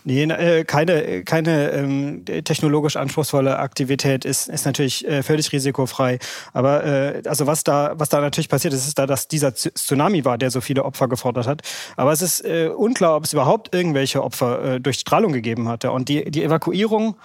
Nee, 0.05 0.25
äh, 0.25 0.65
keine, 0.65 1.25
keine 1.25 1.71
ähm, 1.71 2.25
technologisch 2.45 2.97
anspruchsvolle 2.97 3.59
Aktivität 3.59 4.25
ist, 4.25 4.49
ist 4.49 4.67
natürlich 4.67 5.07
äh, 5.07 5.23
völlig 5.23 5.53
risikofrei. 5.53 6.19
Aber 6.53 6.85
äh, 6.85 7.23
also 7.27 7.47
was 7.47 7.65
da, 7.65 7.95
was 7.97 8.09
da 8.09 8.21
natürlich 8.21 8.49
passiert 8.49 8.75
ist, 8.75 8.87
ist 8.87 8.99
da, 8.99 9.07
dass 9.07 9.29
dieser 9.29 9.55
Tsunami 9.55 10.25
war, 10.25 10.39
der 10.39 10.51
so 10.51 10.61
viele 10.61 10.85
Opfer 10.85 11.09
gefordert 11.09 11.47
hat. 11.47 11.63
Aber 11.97 12.13
es 12.13 12.23
ist 12.23 12.45
äh, 12.45 12.69
unklar, 12.69 13.17
ob 13.17 13.25
es 13.25 13.33
überhaupt 13.33 13.75
irgendwelche 13.75 14.23
Opfer 14.23 14.65
äh, 14.65 14.81
durch 14.81 14.99
Strahlung 14.99 15.33
gegeben 15.33 15.69
hatte. 15.69 15.93
Und 15.93 16.09
die, 16.09 16.31
die 16.31 16.45
Evakuierung 16.45 17.17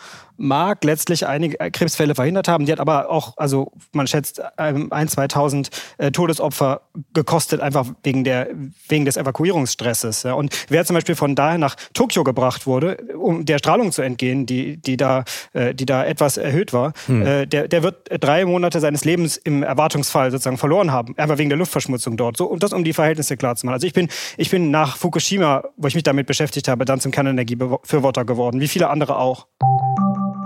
mag 0.44 0.84
letztlich 0.84 1.26
einige 1.26 1.58
Krebsfälle 1.72 2.16
verhindert 2.16 2.48
haben. 2.48 2.66
Die 2.66 2.72
hat 2.72 2.80
aber 2.80 3.10
auch, 3.10 3.34
also 3.38 3.72
man 3.94 4.08
schätzt, 4.08 4.42
ähm, 4.58 4.92
ein, 4.92 5.08
2000 5.08 5.70
äh, 5.98 6.12
Todesopfer 6.12 6.82
gekostet, 7.14 7.62
einfach 7.62 7.88
wegen, 8.04 8.24
der, 8.24 8.50
wegen 8.88 9.06
des 9.06 9.18
Evakuierungsstresses. 9.18 10.24
Ja. 10.24 10.34
Und 10.34 10.54
wer 10.70 10.86
zum 10.86 10.96
Beispiel 10.96 11.16
von 11.16 11.36
daher 11.36 11.58
nach 11.58 11.76
Tokio 11.94 12.24
gebracht 12.24 12.68
wurde, 12.68 12.98
um 13.18 13.46
der 13.46 13.58
Strahlung 13.58 13.92
zu 13.92 14.02
entgehen, 14.02 14.46
die, 14.46 14.78
die, 14.78 14.98
da, 14.98 15.24
äh, 15.54 15.74
die 15.74 15.86
da 15.86 16.04
etwas 16.06 16.38
erhöht 16.38 16.74
war, 16.74 16.94
hm. 17.06 17.26
äh, 17.26 17.46
der, 17.48 17.68
der 17.68 17.84
wird 17.84 18.10
drei 18.20 18.46
Monate 18.46 18.82
seines 18.82 19.06
Lebens 19.06 19.38
im 19.38 19.64
Erwartungsfall 19.64 20.30
sozusagen 20.32 20.58
verloren 20.58 20.92
haben, 20.92 21.18
einfach 21.18 21.38
wegen 21.38 21.50
der 21.50 21.58
Luftverschmutzung 21.58 22.18
dort. 22.18 22.36
So, 22.38 22.46
und 22.46 22.64
das 22.64 22.74
um 22.74 22.84
die 22.84 22.94
Verhältnisse 22.94 23.38
klar 23.38 23.56
zu 23.56 23.66
machen. 23.66 23.76
Also 23.76 23.88
ich 23.88 23.94
bin, 23.94 24.10
ich 24.38 24.50
bin 24.50 24.72
nach 24.72 24.98
Fukushima, 24.98 25.64
wo 25.78 25.88
ich 25.88 25.96
mich 25.96 26.04
damit 26.04 26.28
beschäftigt 26.28 26.68
habe, 26.68 26.84
dann 26.84 27.00
zum 27.00 27.12
Kernenergiebefürworter 27.12 28.26
geworden, 28.26 28.60
wie 28.60 28.68
viele 28.68 28.90
andere 28.90 29.18
auch. 29.18 29.48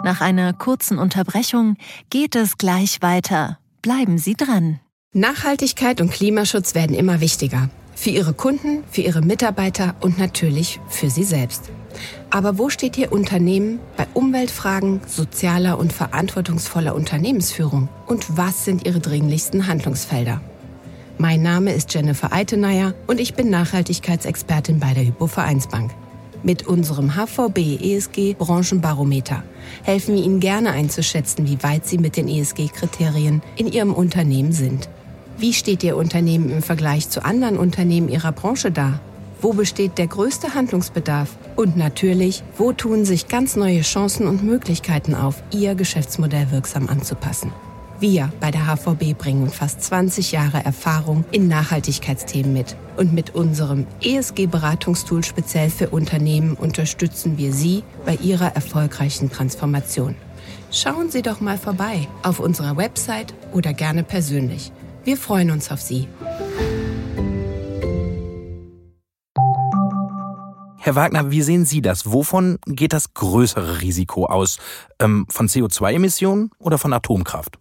Nach 0.07 0.21
einer 0.21 0.53
kurzen 0.53 0.99
Unterbrechung 0.99 1.75
geht 2.09 2.37
es 2.37 2.57
gleich 2.57 3.01
weiter. 3.01 3.59
Bleiben 3.81 4.17
Sie 4.17 4.35
dran. 4.35 4.79
Nachhaltigkeit 5.11 5.99
und 5.99 6.11
Klimaschutz 6.11 6.75
werden 6.75 6.95
immer 6.95 7.19
wichtiger. 7.19 7.69
Für 7.93 8.11
Ihre 8.11 8.31
Kunden, 8.33 8.85
für 8.89 9.01
Ihre 9.01 9.19
Mitarbeiter 9.19 9.95
und 9.99 10.17
natürlich 10.17 10.79
für 10.87 11.09
Sie 11.09 11.25
selbst. 11.25 11.63
Aber 12.29 12.57
wo 12.57 12.69
steht 12.69 12.97
Ihr 12.97 13.11
Unternehmen 13.11 13.81
bei 13.97 14.07
Umweltfragen, 14.13 15.01
sozialer 15.05 15.77
und 15.77 15.91
verantwortungsvoller 15.91 16.95
Unternehmensführung? 16.95 17.89
Und 18.05 18.37
was 18.37 18.63
sind 18.63 18.87
Ihre 18.87 19.01
dringlichsten 19.01 19.67
Handlungsfelder? 19.67 20.39
Mein 21.17 21.41
Name 21.41 21.73
ist 21.73 21.93
Jennifer 21.93 22.31
Eitenayer 22.31 22.93
und 23.07 23.19
ich 23.19 23.33
bin 23.33 23.49
Nachhaltigkeitsexpertin 23.49 24.79
bei 24.79 24.93
der 24.93 25.03
Hypo 25.03 25.27
Vereinsbank. 25.27 25.91
Mit 26.43 26.67
unserem 26.67 27.15
HVB 27.15 27.81
ESG 27.81 28.35
Branchenbarometer 28.37 29.43
helfen 29.83 30.15
wir 30.15 30.23
Ihnen 30.23 30.39
gerne 30.39 30.71
einzuschätzen, 30.71 31.47
wie 31.47 31.61
weit 31.63 31.87
Sie 31.87 31.97
mit 31.97 32.15
den 32.15 32.27
ESG-Kriterien 32.27 33.41
in 33.55 33.67
Ihrem 33.67 33.93
Unternehmen 33.93 34.51
sind. 34.51 34.87
Wie 35.37 35.53
steht 35.53 35.83
Ihr 35.83 35.97
Unternehmen 35.97 36.49
im 36.49 36.61
Vergleich 36.61 37.09
zu 37.09 37.25
anderen 37.25 37.57
Unternehmen 37.57 38.09
Ihrer 38.09 38.31
Branche 38.31 38.71
da? 38.71 38.99
Wo 39.41 39.53
besteht 39.53 39.97
der 39.97 40.07
größte 40.07 40.53
Handlungsbedarf? 40.53 41.37
Und 41.55 41.77
natürlich, 41.77 42.43
wo 42.57 42.71
tun 42.71 43.05
sich 43.05 43.27
ganz 43.27 43.55
neue 43.55 43.81
Chancen 43.81 44.27
und 44.27 44.43
Möglichkeiten 44.43 45.15
auf, 45.15 45.43
Ihr 45.51 45.75
Geschäftsmodell 45.75 46.51
wirksam 46.51 46.87
anzupassen? 46.87 47.51
Wir 47.99 48.31
bei 48.39 48.51
der 48.51 48.67
HVB 48.67 49.17
bringen 49.17 49.49
fast 49.49 49.81
20 49.81 50.31
Jahre 50.31 50.63
Erfahrung 50.63 51.25
in 51.31 51.47
Nachhaltigkeitsthemen 51.47 52.53
mit. 52.53 52.75
Und 52.95 53.11
mit 53.11 53.33
unserem 53.33 53.87
ESG-Beratungstool 54.03 55.23
speziell 55.23 55.71
für 55.71 55.89
Unternehmen 55.89 56.53
unterstützen 56.53 57.39
wir 57.39 57.51
Sie 57.51 57.83
bei 58.05 58.13
Ihrer 58.15 58.55
erfolgreichen 58.55 59.31
Transformation. 59.31 60.15
Schauen 60.71 61.09
Sie 61.09 61.23
doch 61.23 61.41
mal 61.41 61.57
vorbei 61.57 62.07
auf 62.21 62.39
unserer 62.39 62.77
Website 62.77 63.33
oder 63.51 63.73
gerne 63.73 64.03
persönlich. 64.03 64.71
Wir 65.03 65.17
freuen 65.17 65.49
uns 65.49 65.71
auf 65.71 65.81
Sie. 65.81 66.07
Herr 70.77 70.95
Wagner, 70.95 71.31
wie 71.31 71.41
sehen 71.41 71.65
Sie 71.65 71.81
das? 71.81 72.11
Wovon 72.11 72.59
geht 72.67 72.93
das 72.93 73.15
größere 73.15 73.81
Risiko 73.81 74.27
aus? 74.27 74.59
Ähm, 74.99 75.25
von 75.29 75.47
CO2-Emissionen 75.47 76.51
oder 76.59 76.77
von 76.77 76.93
Atomkraft? 76.93 77.57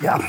Ja, 0.00 0.20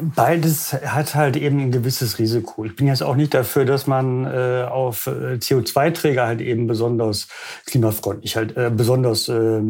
beides 0.00 0.72
hat 0.72 1.14
halt 1.14 1.36
eben 1.36 1.58
ein 1.58 1.72
gewisses 1.72 2.18
Risiko. 2.18 2.64
Ich 2.64 2.76
bin 2.76 2.86
jetzt 2.86 3.02
auch 3.02 3.16
nicht 3.16 3.34
dafür, 3.34 3.64
dass 3.64 3.86
man 3.86 4.24
äh, 4.24 4.66
auf 4.68 5.06
äh, 5.06 5.34
CO2-Träger 5.34 6.26
halt 6.26 6.40
eben 6.40 6.66
besonders 6.66 7.28
klimafreundlich, 7.66 8.36
halt 8.36 8.56
äh, 8.56 8.70
besonders 8.74 9.28
äh, 9.28 9.60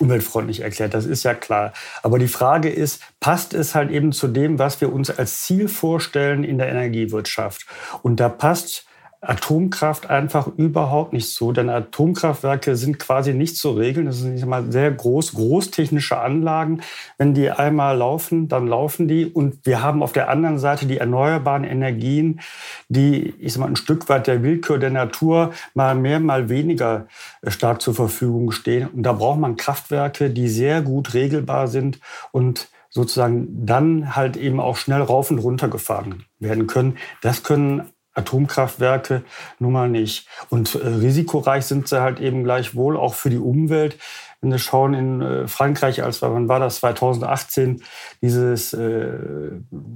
umweltfreundlich 0.00 0.60
erklärt. 0.60 0.94
Das 0.94 1.06
ist 1.06 1.22
ja 1.22 1.34
klar. 1.34 1.72
Aber 2.02 2.18
die 2.18 2.28
Frage 2.28 2.68
ist, 2.68 3.02
passt 3.20 3.54
es 3.54 3.74
halt 3.74 3.90
eben 3.90 4.12
zu 4.12 4.28
dem, 4.28 4.58
was 4.58 4.80
wir 4.80 4.92
uns 4.92 5.10
als 5.10 5.42
Ziel 5.42 5.68
vorstellen 5.68 6.42
in 6.42 6.58
der 6.58 6.68
Energiewirtschaft? 6.68 7.66
Und 8.02 8.20
da 8.20 8.28
passt 8.28 8.87
Atomkraft 9.20 10.08
einfach 10.08 10.46
überhaupt 10.46 11.12
nicht 11.12 11.34
so, 11.34 11.50
denn 11.50 11.68
Atomkraftwerke 11.68 12.76
sind 12.76 13.00
quasi 13.00 13.34
nicht 13.34 13.56
zu 13.56 13.72
regeln. 13.72 14.06
Das 14.06 14.18
sind 14.18 14.46
mal 14.46 14.70
sehr 14.70 14.92
groß, 14.92 15.34
großtechnische 15.34 16.20
Anlagen. 16.20 16.82
Wenn 17.16 17.34
die 17.34 17.50
einmal 17.50 17.96
laufen, 17.96 18.46
dann 18.46 18.68
laufen 18.68 19.08
die. 19.08 19.26
Und 19.26 19.66
wir 19.66 19.82
haben 19.82 20.04
auf 20.04 20.12
der 20.12 20.28
anderen 20.28 20.60
Seite 20.60 20.86
die 20.86 20.98
erneuerbaren 20.98 21.64
Energien, 21.64 22.40
die, 22.88 23.34
ich 23.40 23.54
sag 23.54 23.60
mal, 23.60 23.66
ein 23.66 23.76
Stück 23.76 24.08
weit 24.08 24.28
der 24.28 24.44
Willkür 24.44 24.78
der 24.78 24.90
Natur 24.90 25.52
mal 25.74 25.96
mehr, 25.96 26.20
mal 26.20 26.48
weniger 26.48 27.08
äh, 27.42 27.50
stark 27.50 27.82
zur 27.82 27.94
Verfügung 27.94 28.52
stehen. 28.52 28.88
Und 28.88 29.02
da 29.02 29.12
braucht 29.12 29.40
man 29.40 29.56
Kraftwerke, 29.56 30.30
die 30.30 30.48
sehr 30.48 30.80
gut 30.80 31.14
regelbar 31.14 31.66
sind 31.66 31.98
und 32.30 32.68
sozusagen 32.90 33.66
dann 33.66 34.14
halt 34.16 34.36
eben 34.36 34.60
auch 34.60 34.76
schnell 34.76 35.02
rauf 35.02 35.30
und 35.30 35.38
runter 35.38 35.68
gefahren 35.68 36.24
werden 36.38 36.66
können. 36.66 36.96
Das 37.20 37.42
können 37.42 37.82
Atomkraftwerke 38.18 39.22
nun 39.58 39.72
mal 39.72 39.88
nicht. 39.88 40.26
Und 40.50 40.74
äh, 40.74 40.86
risikoreich 40.86 41.64
sind 41.64 41.88
sie 41.88 42.00
halt 42.00 42.20
eben 42.20 42.44
gleichwohl 42.44 42.96
auch 42.96 43.14
für 43.14 43.30
die 43.30 43.38
Umwelt. 43.38 43.96
Wenn 44.40 44.52
wir 44.52 44.58
schauen 44.58 44.94
in 44.94 45.20
äh, 45.20 45.48
Frankreich, 45.48 46.02
als 46.02 46.22
wann 46.22 46.48
war 46.48 46.60
das 46.60 46.76
2018, 46.76 47.82
dieses, 48.22 48.72
äh, 48.72 49.10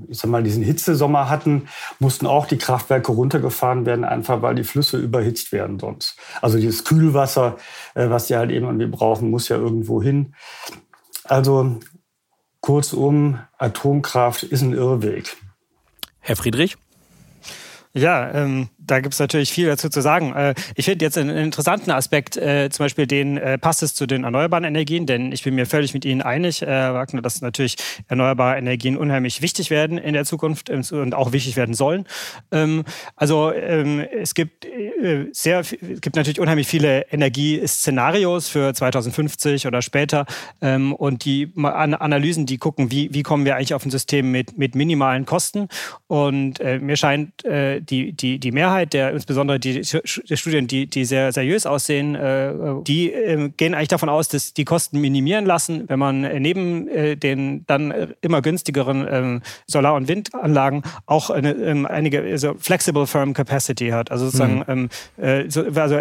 ich 0.09 0.19
sag 0.19 0.31
mal, 0.31 0.43
diesen 0.43 0.63
Hitzesommer 0.63 1.29
hatten, 1.29 1.69
mussten 2.01 2.27
auch 2.27 2.47
die 2.47 2.59
Kraftwerke 2.59 3.13
runtergefahren 3.13 3.87
werden, 3.87 4.05
einfach 4.05 4.43
weil 4.43 4.57
die 4.57 4.65
Flüsse 4.65 4.99
überhitzt 4.99 5.53
werden 5.53 5.79
sonst. 5.79 6.17
Also 6.41 6.59
dieses 6.59 6.85
Kühlwasser, 6.85 7.57
äh, 7.95 8.09
was 8.11 8.27
sie 8.27 8.37
halt 8.37 8.51
eben 8.51 8.67
irgendwie 8.67 8.87
brauchen, 8.87 9.31
muss 9.31 9.49
ja 9.49 9.57
irgendwo 9.57 10.03
hin. 10.03 10.35
Also 11.25 11.79
kurzum, 12.61 13.39
Atomkraft 13.59 14.43
ist 14.43 14.63
ein 14.63 14.73
Irrweg. 14.73 15.37
Herr 16.21 16.37
Friedrich? 16.37 16.77
Ja, 17.95 18.33
ähm, 18.33 18.71
da 18.79 19.01
gibt 19.01 19.13
es 19.13 19.21
natürlich 19.21 19.53
viel 19.53 19.67
dazu 19.67 19.91
zu 19.91 20.01
sagen. 20.01 20.33
Äh, 20.35 20.55
ich 20.77 20.87
finde 20.87 21.05
jetzt 21.05 21.19
einen 21.19 21.37
interessanten 21.37 21.91
Aspekt, 21.91 22.39
äh, 22.39 22.71
zum 22.71 22.85
Beispiel 22.85 23.07
den 23.07 23.37
äh, 23.37 23.59
passt 23.59 23.83
es 23.83 23.95
zu 23.95 24.07
den 24.07 24.25
erneuerbaren 24.25 24.65
Energien, 24.65 25.05
denn 25.05 25.31
ich 25.31 25.43
bin 25.43 25.55
mir 25.55 25.67
völlig 25.67 25.93
mit 25.93 26.07
Ihnen 26.07 26.23
einig, 26.23 26.63
Herr 26.63 26.95
Wagner, 26.95 27.21
dass 27.21 27.43
natürlich 27.43 27.77
erneuerbare 28.09 28.57
Energien 28.57 28.97
unheimlich 28.97 29.43
wichtig 29.43 29.69
werden 29.69 29.99
in 29.99 30.15
der 30.15 30.25
Zukunft 30.25 30.71
ähm, 30.71 30.83
und 30.91 31.15
auch 31.15 31.33
wichtig 31.33 31.57
werden 31.57 31.75
sollen. 31.75 32.07
Ähm, 32.51 32.85
also 33.15 33.53
ähm, 33.53 34.01
es 34.01 34.33
gibt 34.33 34.65
äh, 34.65 35.27
sehr, 35.33 35.61
es 35.61 35.77
gibt 36.01 36.17
natürlich 36.17 36.41
unheimlich 36.41 36.69
viele 36.69 37.03
Energieszenarios 37.13 38.49
für 38.49 38.73
2050 38.73 39.67
oder 39.67 39.83
später 39.83 40.25
ähm, 40.63 40.95
und 40.95 41.27
die 41.27 41.53
Analysen, 41.57 42.47
die 42.47 42.57
gucken, 42.57 42.91
wie, 42.91 43.13
wie 43.13 43.23
kommen 43.23 43.45
wir 43.45 43.57
eigentlich 43.57 43.75
auf 43.75 43.85
ein 43.85 43.91
System 43.91 44.31
mit, 44.31 44.57
mit 44.57 44.75
minimalen 44.75 45.27
Kosten. 45.27 45.69
Und 46.07 46.59
äh, 46.61 46.79
mir 46.79 46.97
scheint 46.97 47.45
äh, 47.45 47.82
die, 47.83 48.13
die, 48.13 48.39
die 48.39 48.53
Mehrheit 48.53 48.93
der, 48.93 49.13
insbesondere 49.13 49.59
die, 49.59 49.81
der 49.83 50.37
Studien, 50.37 50.67
die, 50.67 50.87
die 50.87 51.05
sehr 51.05 51.33
seriös 51.33 51.67
aussehen, 51.67 52.15
äh, 52.15 52.53
die 52.87 53.13
äh, 53.13 53.51
gehen 53.57 53.75
eigentlich 53.75 53.89
davon 53.89 54.09
aus, 54.09 54.29
dass 54.29 54.55
die 54.55 54.65
Kosten 54.65 55.01
minimieren 55.01 55.45
lassen, 55.45 55.85
wenn 55.89 55.99
man 55.99 56.21
neben 56.43 56.89
äh, 56.89 57.17
den 57.17 57.65
dann 57.67 58.15
immer 58.21 58.43
günstigeren 58.43 59.07
ähm, 59.11 59.43
Solar- 59.67 59.95
und 59.95 60.09
Windanlagen 60.09 60.83
auch 61.07 61.31
eine, 61.31 61.53
ähm, 61.53 61.87
einige 61.87 62.23
also 62.23 62.55
Flexible 62.59 63.07
Firm 63.07 63.35
Capacity 63.35 63.89
hat. 63.89 64.11
Also 64.11 64.27
sozusagen 64.27 64.65
mhm. 64.67 64.89
ähm, 65.17 65.51
so, 65.51 65.63
also 65.75 65.99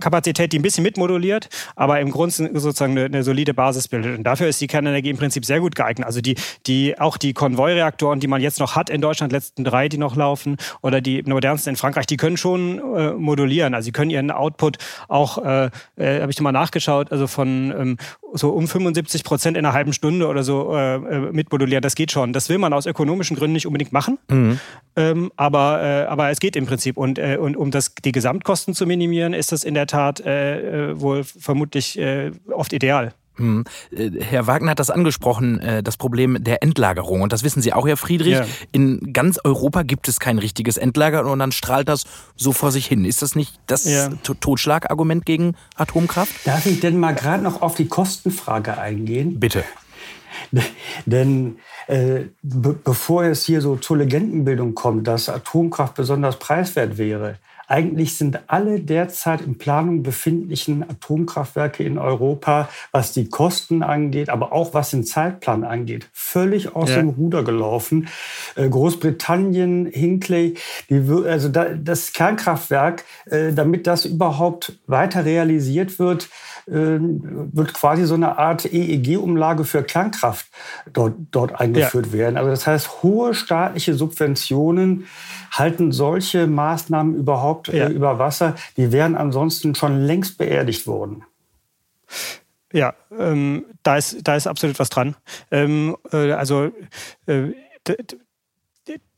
Kapazität, 0.00 0.52
die 0.52 0.58
ein 0.58 0.62
bisschen 0.62 0.84
mitmoduliert, 0.84 1.48
aber 1.76 2.00
im 2.00 2.10
Grunde 2.10 2.34
sozusagen 2.34 2.92
eine, 2.92 3.06
eine, 3.06 3.22
solide 3.22 3.54
Basis 3.54 3.88
bildet. 3.88 4.18
Und 4.18 4.24
dafür 4.24 4.48
ist 4.48 4.60
die 4.60 4.66
Kernenergie 4.66 5.10
im 5.10 5.16
Prinzip 5.16 5.44
sehr 5.44 5.60
gut 5.60 5.74
geeignet. 5.74 6.06
Also 6.06 6.20
die, 6.20 6.36
die 6.66 6.98
auch 6.98 7.16
die 7.16 7.32
Konvoi-Reaktoren, 7.32 8.20
die 8.20 8.26
man 8.26 8.40
jetzt 8.40 8.60
noch 8.60 8.76
hat 8.76 8.90
in 8.90 9.00
Deutschland, 9.00 9.32
letzten 9.32 9.64
drei, 9.64 9.88
die 9.88 9.98
noch 9.98 10.16
laufen, 10.16 10.56
oder 10.82 11.00
die 11.00 11.22
modernsten 11.32 11.70
in 11.70 11.76
Frankreich, 11.76 12.06
die 12.06 12.16
können 12.16 12.36
schon 12.36 12.78
äh, 12.96 13.12
modulieren. 13.12 13.74
Also 13.74 13.86
sie 13.86 13.92
können 13.92 14.10
ihren 14.10 14.30
Output 14.30 14.78
auch, 15.08 15.38
äh, 15.38 15.70
äh, 15.96 16.20
habe 16.20 16.30
ich 16.30 16.40
mal 16.40 16.52
nachgeschaut, 16.52 17.12
also 17.12 17.26
von 17.26 17.72
ähm, 17.76 17.96
so 18.32 18.50
um 18.50 18.66
75 18.66 19.24
Prozent 19.24 19.56
in 19.56 19.64
einer 19.64 19.74
halben 19.74 19.92
Stunde 19.92 20.26
oder 20.26 20.42
so 20.42 20.74
äh, 20.76 20.96
äh, 20.96 21.32
mitmodulieren. 21.32 21.82
Das 21.82 21.94
geht 21.94 22.10
schon. 22.10 22.32
Das 22.32 22.48
will 22.48 22.58
man 22.58 22.72
aus 22.72 22.86
ökonomischen 22.86 23.36
Gründen 23.36 23.54
nicht 23.54 23.66
unbedingt 23.66 23.92
machen. 23.92 24.18
Mhm. 24.28 24.60
Ähm, 24.96 25.32
aber, 25.36 25.82
äh, 25.82 26.04
aber 26.06 26.30
es 26.30 26.40
geht 26.40 26.56
im 26.56 26.66
Prinzip. 26.66 26.96
Und, 26.96 27.18
äh, 27.18 27.38
und 27.40 27.56
um 27.56 27.70
das, 27.70 27.94
die 28.04 28.12
Gesamtkosten 28.12 28.74
zu 28.74 28.86
minimieren, 28.86 29.34
ist 29.34 29.52
das 29.52 29.64
in 29.64 29.74
der 29.74 29.86
Tat 29.86 30.20
äh, 30.20 30.90
äh 30.90 31.00
wohl 31.00 31.24
vermutlich 31.24 31.98
äh, 31.98 32.32
oft 32.50 32.72
ideal. 32.72 33.12
Hm. 33.36 33.64
Äh, 33.90 34.10
Herr 34.20 34.46
Wagner 34.46 34.72
hat 34.72 34.78
das 34.78 34.90
angesprochen, 34.90 35.58
äh, 35.60 35.82
das 35.82 35.96
Problem 35.96 36.42
der 36.42 36.62
Endlagerung. 36.62 37.22
Und 37.22 37.32
das 37.32 37.42
wissen 37.42 37.62
Sie 37.62 37.72
auch, 37.72 37.86
Herr 37.86 37.96
Friedrich. 37.96 38.34
Ja. 38.34 38.46
In 38.72 39.12
ganz 39.12 39.38
Europa 39.42 39.82
gibt 39.82 40.08
es 40.08 40.20
kein 40.20 40.38
richtiges 40.38 40.76
Endlager 40.76 41.26
und 41.26 41.38
dann 41.38 41.52
strahlt 41.52 41.88
das 41.88 42.04
so 42.36 42.52
vor 42.52 42.70
sich 42.70 42.86
hin. 42.86 43.04
Ist 43.04 43.22
das 43.22 43.34
nicht 43.34 43.58
das 43.66 43.84
ja. 43.84 44.10
Totschlagargument 44.40 45.26
gegen 45.26 45.54
Atomkraft? 45.76 46.32
Darf 46.44 46.66
ich 46.66 46.80
denn 46.80 46.98
mal 46.98 47.14
gerade 47.14 47.42
noch 47.42 47.62
auf 47.62 47.74
die 47.74 47.88
Kostenfrage 47.88 48.78
eingehen? 48.78 49.40
Bitte. 49.40 49.64
Denn 51.06 51.58
äh, 51.86 52.24
be 52.42 52.74
bevor 52.84 53.24
es 53.24 53.44
hier 53.44 53.60
so 53.60 53.76
zur 53.76 53.98
Legendenbildung 53.98 54.74
kommt, 54.74 55.06
dass 55.06 55.28
Atomkraft 55.28 55.94
besonders 55.94 56.38
preiswert 56.38 56.98
wäre, 56.98 57.38
eigentlich 57.66 58.16
sind 58.16 58.40
alle 58.48 58.80
derzeit 58.80 59.40
in 59.40 59.58
Planung 59.58 60.02
befindlichen 60.02 60.82
Atomkraftwerke 60.88 61.82
in 61.82 61.98
Europa, 61.98 62.68
was 62.92 63.12
die 63.12 63.28
Kosten 63.28 63.82
angeht, 63.82 64.28
aber 64.28 64.52
auch 64.52 64.74
was 64.74 64.90
den 64.90 65.04
Zeitplan 65.04 65.64
angeht, 65.64 66.08
völlig 66.12 66.74
aus 66.74 66.90
ja. 66.90 66.96
dem 66.96 67.10
Ruder 67.10 67.42
gelaufen. 67.42 68.08
Äh, 68.54 68.68
Großbritannien, 68.68 69.86
Hinkley, 69.86 70.54
die, 70.90 71.02
also 71.26 71.48
das 71.48 72.12
Kernkraftwerk, 72.12 73.04
äh, 73.26 73.52
damit 73.52 73.86
das 73.86 74.04
überhaupt 74.04 74.78
weiter 74.86 75.24
realisiert 75.24 75.98
wird, 75.98 76.28
wird 76.66 77.74
quasi 77.74 78.04
so 78.04 78.14
eine 78.14 78.38
Art 78.38 78.64
EEG-Umlage 78.64 79.64
für 79.64 79.82
Kernkraft 79.82 80.46
dort, 80.92 81.14
dort 81.30 81.60
eingeführt 81.60 82.06
ja. 82.06 82.12
werden. 82.12 82.36
Also 82.36 82.50
das 82.50 82.66
heißt, 82.66 83.02
hohe 83.02 83.34
staatliche 83.34 83.94
Subventionen 83.94 85.06
halten 85.50 85.92
solche 85.92 86.46
Maßnahmen 86.46 87.16
überhaupt 87.16 87.68
äh, 87.68 87.78
ja. 87.78 87.88
über 87.88 88.18
Wasser? 88.18 88.54
Die 88.76 88.92
wären 88.92 89.14
ansonsten 89.14 89.74
schon 89.74 90.00
längst 90.00 90.38
beerdigt 90.38 90.86
worden. 90.86 91.24
Ja, 92.72 92.94
ähm, 93.16 93.66
da, 93.82 93.96
ist, 93.96 94.18
da 94.24 94.34
ist 94.34 94.46
absolut 94.46 94.78
was 94.78 94.90
dran. 94.90 95.14
Ähm, 95.50 95.96
äh, 96.12 96.32
also 96.32 96.72
äh, 97.26 97.52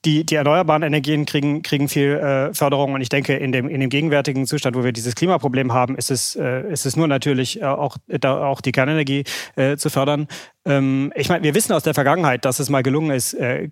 die, 0.07 0.25
die 0.25 0.37
erneuerbaren 0.37 0.85
Energien 0.85 1.27
kriegen, 1.27 1.63
kriegen 1.63 1.89
viel 1.89 2.13
äh, 2.13 2.55
Förderung 2.55 2.95
und 2.95 3.01
ich 3.01 3.09
denke, 3.09 3.37
in 3.37 3.51
dem, 3.51 3.69
in 3.69 3.81
dem 3.81 3.91
gegenwärtigen 3.91 4.47
Zustand, 4.47 4.77
wo 4.77 4.85
wir 4.85 4.93
dieses 4.93 5.17
Klimaproblem 5.17 5.73
haben, 5.73 5.97
ist 5.97 6.13
es, 6.13 6.37
äh, 6.37 6.71
ist 6.71 6.87
es 6.87 6.97
nur 6.97 7.09
natürlich 7.09 7.61
äh, 7.61 7.65
auch, 7.65 7.97
da, 8.07 8.47
auch 8.47 8.61
die 8.61 8.73
Kernenergie 8.73 9.25
äh, 9.57 9.77
zu 9.77 9.91
fördern. 9.91 10.29
Ähm, 10.65 11.13
ich 11.17 11.29
meine, 11.29 11.43
wir 11.43 11.55
wissen 11.55 11.73
aus 11.73 11.83
der 11.83 11.93
Vergangenheit, 11.93 12.45
dass 12.45 12.61
es 12.61 12.71
mal 12.71 12.85
gelungen 12.85 13.11
ist, 13.11 13.35
äh, 13.35 13.69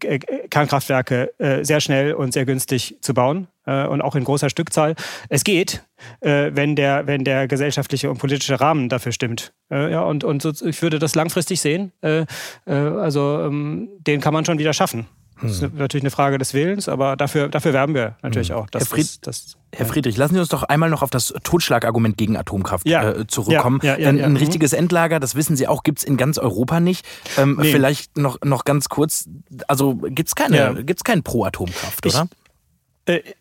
Kernkraftwerke 0.51 1.33
äh, 1.39 1.65
sehr 1.65 1.81
schnell 1.81 2.15
und 2.15 2.33
sehr 2.33 2.45
günstig 2.45 2.97
zu 3.01 3.15
bauen 3.15 3.49
und 3.67 4.03
auch 4.03 4.15
in 4.15 4.25
großer 4.25 4.51
Stückzahl. 4.51 4.95
Es 5.31 5.43
geht, 5.43 5.83
wenn, 6.21 6.77
der, 6.77 7.07
wenn 7.07 7.25
der 7.25 7.49
gesellschaftliche 7.49 8.11
und 8.11 8.19
politische 8.19 8.61
Rahmen 8.61 8.91
dafür 8.91 9.11
stimmt. 9.11 9.55
ja, 9.71 10.03
und, 10.03 10.23
und 10.23 10.45
ich 10.45 10.83
würde 10.83 10.99
das 10.99 11.15
langfristig 11.15 11.63
sehen. 11.63 11.91
also 12.67 13.41
ähm, 13.43 13.89
den 14.07 14.21
kann 14.21 14.35
man 14.35 14.45
schon 14.45 14.59
wieder 14.59 14.75
schaffen. 14.75 15.07
Das 15.45 15.57
ist 15.57 15.63
hm. 15.63 15.73
natürlich 15.77 16.03
eine 16.03 16.11
Frage 16.11 16.39
des 16.39 16.55
Willens, 16.55 16.89
aber 16.89 17.17
dafür, 17.17 17.49
dafür 17.49 17.73
werben 17.73 17.95
wir 17.95 18.17
natürlich 18.23 18.49
hm. 18.49 18.57
auch. 18.57 18.67
Herr, 18.73 18.81
Fried, 18.81 19.27
das, 19.27 19.45
das, 19.47 19.57
Herr, 19.73 19.87
Friedrich, 19.87 20.17
lassen 20.17 20.35
Sie 20.35 20.41
uns 20.41 20.49
doch 20.49 20.63
einmal 20.63 20.91
noch 20.91 21.03
auf 21.03 21.11
das 21.11 21.35
Totschlagargument 21.43 22.17
gegen 22.17 22.37
Atomkraft 22.37 22.89
ja. 22.89 23.11
äh, 23.11 23.27
zurückkommen. 23.27 23.81
Ja, 23.83 23.99
ja, 23.99 24.11
Denn 24.11 24.23
ein 24.23 24.33
mhm. 24.33 24.37
richtiges 24.37 24.73
Endlager, 24.73 25.21
das 25.21 25.35
wissen 25.35 25.57
Sie 25.57 25.69
auch, 25.69 25.83
gibt 25.83 25.99
es 25.99 26.05
in 26.05 26.17
ganz 26.17 26.39
Europa 26.39 26.81
nicht. 26.81 27.07
Ähm, 27.37 27.59
nee. 27.61 27.71
Vielleicht 27.71 28.17
noch, 28.17 28.39
noch 28.43 28.65
ganz 28.65 28.89
kurz, 28.89 29.29
also 29.69 29.95
gibt 29.95 30.29
es 30.29 30.35
keine, 30.35 30.85
gibt's 30.85 31.05
keinen 31.05 31.23
Pro-Atomkraft, 31.23 32.07
oder? 32.07 32.29
Ich, 32.31 32.44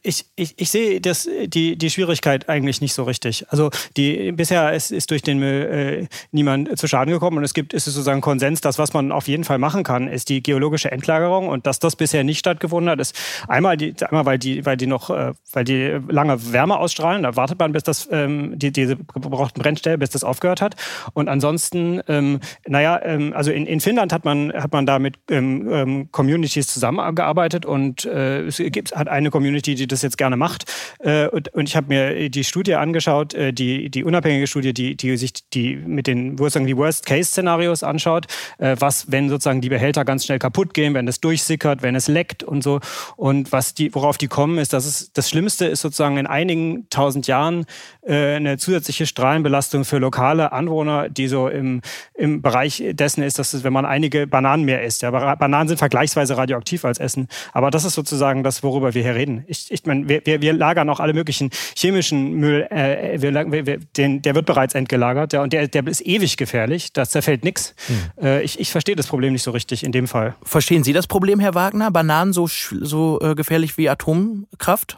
ich, 0.01 0.25
ich, 0.35 0.53
ich 0.57 0.69
sehe 0.69 0.99
das, 0.99 1.29
die, 1.45 1.77
die 1.77 1.89
Schwierigkeit 1.89 2.49
eigentlich 2.49 2.81
nicht 2.81 2.93
so 2.93 3.03
richtig. 3.03 3.45
Also 3.49 3.69
die, 3.95 4.31
bisher 4.33 4.73
ist, 4.73 4.91
ist 4.91 5.09
durch 5.09 5.21
den 5.21 5.39
Müll 5.39 6.07
äh, 6.09 6.15
niemand 6.31 6.77
zu 6.77 6.87
Schaden 6.87 7.13
gekommen 7.13 7.37
und 7.37 7.43
es 7.43 7.53
gibt 7.53 7.73
ist 7.73 7.85
sozusagen 7.85 8.19
Konsens, 8.19 8.59
dass 8.61 8.77
was 8.77 8.93
man 8.93 9.11
auf 9.11 9.27
jeden 9.27 9.45
Fall 9.45 9.59
machen 9.59 9.83
kann, 9.83 10.07
ist 10.07 10.29
die 10.29 10.43
geologische 10.43 10.91
Endlagerung 10.91 11.47
und 11.47 11.65
dass 11.65 11.79
das 11.79 11.95
bisher 11.95 12.23
nicht 12.25 12.39
stattgefunden 12.39 12.89
hat, 12.89 12.99
ist 12.99 13.15
einmal, 13.47 13.77
die, 13.77 13.95
einmal 14.03 14.25
weil 14.25 14.37
die, 14.37 14.65
weil 14.65 14.75
die 14.75 14.87
noch, 14.87 15.09
äh, 15.09 15.33
weil 15.53 15.63
die 15.63 15.97
lange 16.09 16.51
Wärme 16.51 16.77
ausstrahlen, 16.77 17.23
da 17.23 17.37
wartet 17.37 17.59
man, 17.59 17.71
bis 17.71 17.83
das 17.83 18.09
ähm, 18.11 18.59
die, 18.59 18.71
diese 18.71 18.97
gebrauchten 18.97 19.61
Brennstelle, 19.61 19.97
bis 19.97 20.09
das 20.09 20.25
aufgehört 20.25 20.61
hat. 20.61 20.75
Und 21.13 21.29
ansonsten, 21.29 22.01
ähm, 22.09 22.41
naja, 22.67 22.99
ähm, 23.03 23.31
also 23.33 23.51
in, 23.51 23.65
in 23.65 23.79
Finnland 23.79 24.11
hat 24.11 24.25
man 24.25 24.51
hat 24.53 24.73
man 24.73 24.85
da 24.85 24.99
mit 24.99 25.15
ähm, 25.29 25.69
ähm 25.71 26.11
Communities 26.11 26.67
zusammengearbeitet 26.67 27.65
und 27.65 28.05
äh, 28.05 28.41
es 28.41 28.57
gibt, 28.57 28.93
hat 28.95 29.07
eine 29.07 29.29
Community 29.29 29.52
Community, 29.53 29.75
die 29.75 29.87
das 29.87 30.01
jetzt 30.01 30.17
gerne 30.17 30.35
macht. 30.35 30.65
Äh, 30.99 31.27
und, 31.27 31.49
ich 31.63 31.75
habe 31.75 31.87
mir 31.87 32.29
die 32.29 32.43
Studie 32.43 32.75
angeschaut, 32.75 33.33
äh, 33.33 33.53
die, 33.53 33.89
die 33.89 34.03
unabhängige 34.03 34.47
Studie, 34.47 34.73
die, 34.73 34.95
die 34.95 35.17
sich 35.17 35.33
die 35.53 35.75
mit 35.75 36.07
den 36.07 36.37
sozusagen 36.37 36.65
die 36.65 36.75
Worst-Case-Szenarios 36.75 37.83
anschaut, 37.83 38.25
äh, 38.57 38.75
was, 38.79 39.11
wenn 39.11 39.29
sozusagen 39.29 39.61
die 39.61 39.69
Behälter 39.69 40.05
ganz 40.05 40.25
schnell 40.25 40.39
kaputt 40.39 40.73
gehen, 40.73 40.93
wenn 40.93 41.07
es 41.07 41.21
durchsickert, 41.21 41.83
wenn 41.83 41.95
es 41.95 42.07
leckt 42.07 42.43
und 42.43 42.63
so. 42.63 42.79
Und 43.15 43.51
was 43.51 43.73
die, 43.73 43.93
worauf 43.93 44.17
die 44.17 44.27
kommen, 44.27 44.57
ist, 44.57 44.73
dass 44.73 44.85
es 44.85 45.11
das 45.13 45.29
Schlimmste 45.29 45.65
ist 45.65 45.81
sozusagen 45.81 46.17
in 46.17 46.27
einigen 46.27 46.89
tausend 46.89 47.27
Jahren 47.27 47.65
eine 48.05 48.57
zusätzliche 48.57 49.05
Strahlenbelastung 49.05 49.85
für 49.85 49.97
lokale 49.97 50.51
Anwohner, 50.51 51.09
die 51.09 51.27
so 51.27 51.47
im, 51.47 51.81
im 52.13 52.41
Bereich 52.41 52.83
dessen 52.91 53.23
ist, 53.23 53.39
dass 53.39 53.53
es, 53.53 53.63
wenn 53.63 53.71
man 53.71 53.85
einige 53.85 54.27
Bananen 54.27 54.65
mehr 54.65 54.83
isst. 54.83 55.03
Ja, 55.03 55.11
Bananen 55.11 55.69
sind 55.69 55.77
vergleichsweise 55.77 56.35
radioaktiv 56.35 56.83
als 56.83 56.99
Essen. 56.99 57.27
Aber 57.53 57.71
das 57.71 57.85
ist 57.85 57.93
sozusagen 57.93 58.43
das, 58.43 58.63
worüber 58.63 58.93
wir 58.93 59.03
hier 59.03 59.15
reden. 59.15 59.42
Ich, 59.47 59.71
ich 59.71 59.85
meine, 59.85 60.07
wir, 60.07 60.21
wir, 60.25 60.41
wir 60.41 60.53
lagern 60.53 60.89
auch 60.89 60.99
alle 60.99 61.13
möglichen 61.13 61.49
chemischen 61.75 62.33
Müll, 62.33 62.67
äh, 62.69 63.21
wir, 63.21 63.33
wir, 63.33 63.79
den, 63.97 64.21
der 64.21 64.35
wird 64.35 64.45
bereits 64.45 64.75
entgelagert 64.75 65.33
ja, 65.33 65.41
und 65.41 65.53
der, 65.53 65.67
der 65.67 65.85
ist 65.87 66.01
ewig 66.05 66.37
gefährlich, 66.37 66.93
da 66.93 67.05
zerfällt 67.05 67.43
nichts. 67.43 67.75
Hm. 67.87 68.25
Äh, 68.25 68.41
ich, 68.43 68.59
ich 68.59 68.71
verstehe 68.71 68.95
das 68.95 69.07
Problem 69.07 69.33
nicht 69.33 69.43
so 69.43 69.51
richtig 69.51 69.83
in 69.83 69.91
dem 69.91 70.07
Fall. 70.07 70.35
Verstehen 70.43 70.83
Sie 70.83 70.93
das 70.93 71.07
Problem, 71.07 71.39
Herr 71.39 71.55
Wagner? 71.55 71.91
Bananen 71.91 72.33
so, 72.33 72.47
so 72.47 73.19
äh, 73.21 73.35
gefährlich 73.35 73.77
wie 73.77 73.89
Atomkraft? 73.89 74.97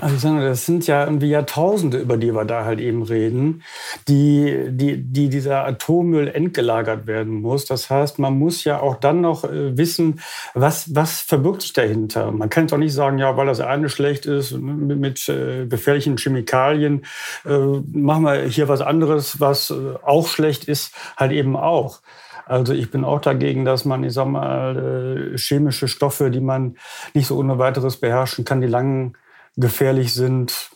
Also 0.00 0.40
das 0.40 0.64
sind 0.64 0.86
ja 0.86 1.04
irgendwie 1.04 1.28
Jahrtausende, 1.28 1.98
über 1.98 2.16
die 2.16 2.34
wir 2.34 2.44
da 2.46 2.64
halt 2.64 2.80
eben 2.80 3.02
reden, 3.02 3.62
die, 4.08 4.68
die, 4.70 4.96
die 4.96 5.28
dieser 5.28 5.66
Atommüll 5.66 6.28
entgelagert 6.28 7.06
werden 7.06 7.42
muss. 7.42 7.66
Das 7.66 7.90
heißt, 7.90 8.18
man 8.18 8.38
muss 8.38 8.64
ja 8.64 8.80
auch 8.80 8.96
dann 8.96 9.20
noch 9.20 9.44
äh, 9.44 9.76
wissen, 9.76 10.20
was, 10.54 10.94
was 10.94 11.20
verbirgt 11.20 11.62
sich 11.62 11.74
dahinter. 11.74 12.32
Man 12.32 12.48
kann 12.48 12.68
doch 12.68 12.78
nicht 12.78 12.94
sagen, 12.94 13.18
ja, 13.18 13.36
weil 13.36 13.46
das 13.46 13.60
eine 13.60 13.90
schlecht 13.90 14.24
ist, 14.24 14.52
mit, 14.52 14.98
mit 14.98 15.28
äh, 15.28 15.66
gefährlichen 15.66 16.16
Chemikalien, 16.16 17.04
äh, 17.44 17.58
machen 17.92 18.24
wir 18.24 18.42
hier 18.44 18.68
was 18.68 18.80
anderes, 18.80 19.40
was 19.40 19.70
äh, 19.70 19.74
auch 20.02 20.26
schlecht 20.26 20.64
ist, 20.64 20.94
halt 21.18 21.32
eben 21.32 21.54
auch. 21.54 22.00
Also 22.46 22.72
ich 22.72 22.90
bin 22.90 23.04
auch 23.04 23.20
dagegen, 23.20 23.64
dass 23.64 23.84
man, 23.84 24.04
ich 24.04 24.14
sag 24.14 24.26
mal, 24.26 25.32
äh, 25.34 25.38
chemische 25.38 25.86
Stoffe, 25.86 26.30
die 26.30 26.40
man 26.40 26.76
nicht 27.14 27.26
so 27.26 27.36
ohne 27.36 27.58
weiteres 27.58 27.98
beherrschen 27.98 28.44
kann, 28.44 28.60
die 28.60 28.66
langen 28.66 29.16
gefährlich 29.56 30.14
sind, 30.14 30.70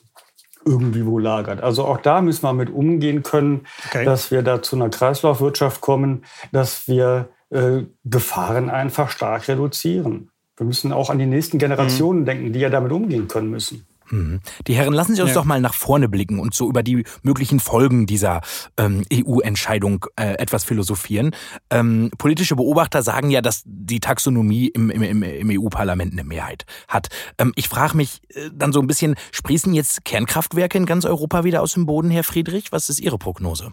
irgendwie 0.64 1.06
wo 1.06 1.18
lagert. 1.18 1.62
Also 1.62 1.84
auch 1.84 1.98
da 1.98 2.20
müssen 2.20 2.42
wir 2.42 2.52
mit 2.52 2.70
umgehen 2.70 3.22
können, 3.22 3.66
okay. 3.86 4.04
dass 4.04 4.30
wir 4.30 4.42
da 4.42 4.62
zu 4.62 4.76
einer 4.76 4.90
Kreislaufwirtschaft 4.90 5.80
kommen, 5.80 6.24
dass 6.52 6.88
wir 6.88 7.28
äh, 7.50 7.82
Gefahren 8.04 8.68
einfach 8.68 9.10
stark 9.10 9.48
reduzieren. 9.48 10.30
Wir 10.56 10.66
müssen 10.66 10.92
auch 10.92 11.10
an 11.10 11.18
die 11.18 11.26
nächsten 11.26 11.58
Generationen 11.58 12.20
mhm. 12.20 12.24
denken, 12.24 12.52
die 12.52 12.60
ja 12.60 12.70
damit 12.70 12.90
umgehen 12.90 13.28
können 13.28 13.50
müssen. 13.50 13.85
Mhm. 14.10 14.40
Die 14.66 14.74
Herren, 14.74 14.92
lassen 14.92 15.14
Sie 15.14 15.22
uns 15.22 15.30
ja. 15.30 15.34
doch 15.34 15.44
mal 15.44 15.60
nach 15.60 15.74
vorne 15.74 16.08
blicken 16.08 16.38
und 16.38 16.54
so 16.54 16.68
über 16.68 16.82
die 16.82 17.04
möglichen 17.22 17.60
Folgen 17.60 18.06
dieser 18.06 18.40
ähm, 18.76 19.04
EU-Entscheidung 19.12 20.06
äh, 20.16 20.34
etwas 20.34 20.64
philosophieren. 20.64 21.32
Ähm, 21.70 22.10
politische 22.18 22.56
Beobachter 22.56 23.02
sagen 23.02 23.30
ja, 23.30 23.40
dass 23.40 23.62
die 23.64 24.00
Taxonomie 24.00 24.68
im, 24.68 24.90
im, 24.90 25.22
im 25.22 25.50
EU-Parlament 25.50 26.12
eine 26.12 26.24
Mehrheit 26.24 26.64
hat. 26.88 27.08
Ähm, 27.38 27.52
ich 27.56 27.68
frage 27.68 27.96
mich 27.96 28.20
äh, 28.34 28.50
dann 28.52 28.72
so 28.72 28.80
ein 28.80 28.86
bisschen, 28.86 29.16
sprießen 29.32 29.74
jetzt 29.74 30.04
Kernkraftwerke 30.04 30.78
in 30.78 30.86
ganz 30.86 31.04
Europa 31.04 31.44
wieder 31.44 31.62
aus 31.62 31.74
dem 31.74 31.86
Boden, 31.86 32.10
Herr 32.10 32.24
Friedrich? 32.24 32.72
Was 32.72 32.88
ist 32.88 33.00
Ihre 33.00 33.18
Prognose? 33.18 33.72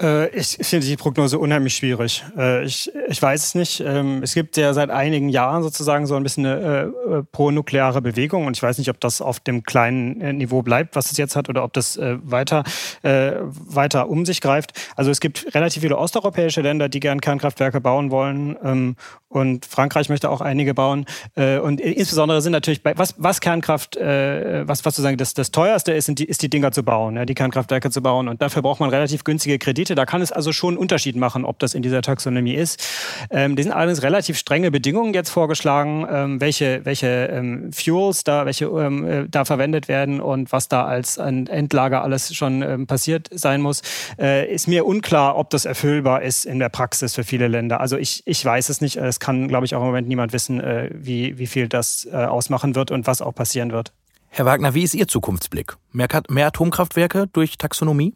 Äh, 0.00 0.28
ich 0.30 0.56
finde 0.62 0.86
die 0.86 0.96
Prognose 0.96 1.38
unheimlich 1.38 1.74
schwierig. 1.74 2.24
Äh, 2.36 2.64
ich, 2.64 2.90
ich 3.08 3.20
weiß 3.20 3.44
es 3.44 3.54
nicht. 3.54 3.80
Ähm, 3.80 4.22
es 4.22 4.34
gibt 4.34 4.56
ja 4.56 4.72
seit 4.72 4.90
einigen 4.90 5.28
Jahren 5.28 5.62
sozusagen 5.62 6.06
so 6.06 6.16
ein 6.16 6.22
bisschen 6.22 6.46
eine 6.46 6.92
äh, 7.10 7.22
pro-nukleare 7.32 8.00
Bewegung 8.00 8.46
und 8.46 8.56
ich 8.56 8.62
weiß 8.62 8.78
nicht, 8.78 8.88
ob 8.88 9.00
das 9.00 9.20
auf 9.20 9.40
dem 9.40 9.62
kleinen 9.62 10.38
Niveau 10.38 10.62
bleibt, 10.62 10.96
was 10.96 11.10
es 11.10 11.18
jetzt 11.18 11.36
hat, 11.36 11.48
oder 11.48 11.64
ob 11.64 11.72
das 11.72 11.98
weiter, 11.98 12.64
weiter 13.02 14.08
um 14.08 14.24
sich 14.24 14.40
greift. 14.40 14.72
Also 14.96 15.10
es 15.10 15.20
gibt 15.20 15.54
relativ 15.54 15.82
viele 15.82 15.98
osteuropäische 15.98 16.60
Länder, 16.60 16.88
die 16.88 17.00
gern 17.00 17.20
Kernkraftwerke 17.20 17.80
bauen 17.80 18.10
wollen 18.10 18.56
ähm, 18.62 18.96
und 19.28 19.66
Frankreich 19.66 20.08
möchte 20.08 20.30
auch 20.30 20.40
einige 20.40 20.74
bauen. 20.74 21.06
Und 21.36 21.80
insbesondere 21.80 22.42
sind 22.42 22.52
natürlich, 22.52 22.82
bei, 22.82 22.96
was, 22.98 23.14
was 23.18 23.40
Kernkraft, 23.40 23.96
was, 23.96 24.84
was 24.84 24.94
sozusagen 24.94 25.16
das, 25.18 25.34
das 25.34 25.50
teuerste 25.50 25.92
ist, 25.92 26.08
die, 26.18 26.24
ist 26.24 26.42
die 26.42 26.50
Dinger 26.50 26.72
zu 26.72 26.82
bauen, 26.82 27.26
die 27.26 27.34
Kernkraftwerke 27.34 27.90
zu 27.90 28.02
bauen. 28.02 28.28
Und 28.28 28.42
dafür 28.42 28.62
braucht 28.62 28.80
man 28.80 28.90
relativ 28.90 29.22
günstige 29.22 29.58
Kredite 29.58 29.89
Gebiete. 29.90 29.94
Da 29.94 30.06
kann 30.06 30.22
es 30.22 30.32
also 30.32 30.52
schon 30.52 30.70
einen 30.74 30.78
Unterschied 30.78 31.16
machen, 31.16 31.44
ob 31.44 31.58
das 31.58 31.74
in 31.74 31.82
dieser 31.82 32.02
Taxonomie 32.02 32.54
ist. 32.54 32.82
Ähm, 33.30 33.56
die 33.56 33.62
sind 33.62 33.72
allerdings 33.72 34.02
relativ 34.02 34.38
strenge 34.38 34.70
Bedingungen 34.70 35.14
jetzt 35.14 35.30
vorgeschlagen, 35.30 36.06
ähm, 36.10 36.40
welche, 36.40 36.84
welche 36.84 37.26
ähm, 37.26 37.72
Fuels 37.72 38.24
da, 38.24 38.46
welche 38.46 38.66
ähm, 38.66 39.06
äh, 39.06 39.28
da 39.28 39.44
verwendet 39.44 39.88
werden 39.88 40.20
und 40.20 40.52
was 40.52 40.68
da 40.68 40.84
als 40.84 41.18
ein 41.18 41.46
Endlager 41.46 42.02
alles 42.02 42.34
schon 42.34 42.62
ähm, 42.62 42.86
passiert 42.86 43.28
sein 43.32 43.60
muss. 43.60 43.82
Äh, 44.18 44.52
ist 44.52 44.68
mir 44.68 44.86
unklar, 44.86 45.36
ob 45.36 45.50
das 45.50 45.64
erfüllbar 45.64 46.22
ist 46.22 46.46
in 46.46 46.58
der 46.58 46.68
Praxis 46.68 47.14
für 47.14 47.24
viele 47.24 47.48
Länder. 47.48 47.80
Also 47.80 47.96
ich, 47.96 48.22
ich 48.26 48.44
weiß 48.44 48.68
es 48.68 48.80
nicht. 48.80 48.96
Es 48.96 49.20
kann, 49.20 49.48
glaube 49.48 49.66
ich, 49.66 49.74
auch 49.74 49.80
im 49.80 49.86
Moment 49.86 50.08
niemand 50.08 50.32
wissen, 50.32 50.60
äh, 50.60 50.90
wie, 50.92 51.38
wie 51.38 51.46
viel 51.46 51.68
das 51.68 52.06
äh, 52.10 52.16
ausmachen 52.16 52.74
wird 52.74 52.90
und 52.90 53.06
was 53.06 53.22
auch 53.22 53.34
passieren 53.34 53.72
wird. 53.72 53.92
Herr 54.32 54.44
Wagner, 54.44 54.74
wie 54.74 54.84
ist 54.84 54.94
Ihr 54.94 55.08
Zukunftsblick? 55.08 55.76
Mehr, 55.90 56.08
mehr 56.28 56.46
Atomkraftwerke 56.46 57.26
durch 57.32 57.58
Taxonomie? 57.58 58.14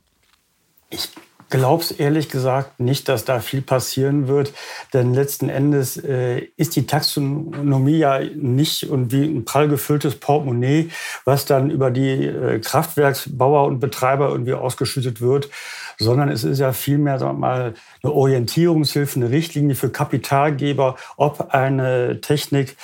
Ich 0.90 1.08
glaube 1.54 1.84
es 1.84 1.92
ehrlich 1.92 2.28
gesagt 2.28 2.80
nicht, 2.80 3.08
dass 3.08 3.24
da 3.24 3.38
viel 3.38 3.62
passieren 3.62 4.26
wird, 4.26 4.52
denn 4.92 5.14
letzten 5.14 5.48
Endes 5.48 5.96
äh, 5.96 6.48
ist 6.56 6.74
die 6.74 6.86
Taxonomie 6.86 7.98
ja 7.98 8.18
nicht 8.18 8.90
und 8.90 9.12
wie 9.12 9.24
ein 9.24 9.44
prall 9.44 9.68
gefülltes 9.68 10.16
Portemonnaie, 10.16 10.90
was 11.24 11.44
dann 11.44 11.70
über 11.70 11.92
die 11.92 12.26
äh, 12.26 12.58
Kraftwerksbauer 12.58 13.66
und 13.66 13.78
Betreiber 13.78 14.30
irgendwie 14.30 14.54
ausgeschüttet 14.54 15.20
wird, 15.20 15.48
sondern 15.96 16.28
es 16.28 16.42
ist 16.42 16.58
ja 16.58 16.72
vielmehr 16.72 17.20
sagen 17.20 17.36
wir 17.36 17.40
mal, 17.40 17.74
eine 18.02 18.12
Orientierungshilfe, 18.12 19.20
eine 19.20 19.30
Richtlinie 19.30 19.76
für 19.76 19.90
Kapitalgeber, 19.90 20.96
ob 21.16 21.54
eine 21.54 22.20
Technik 22.20 22.76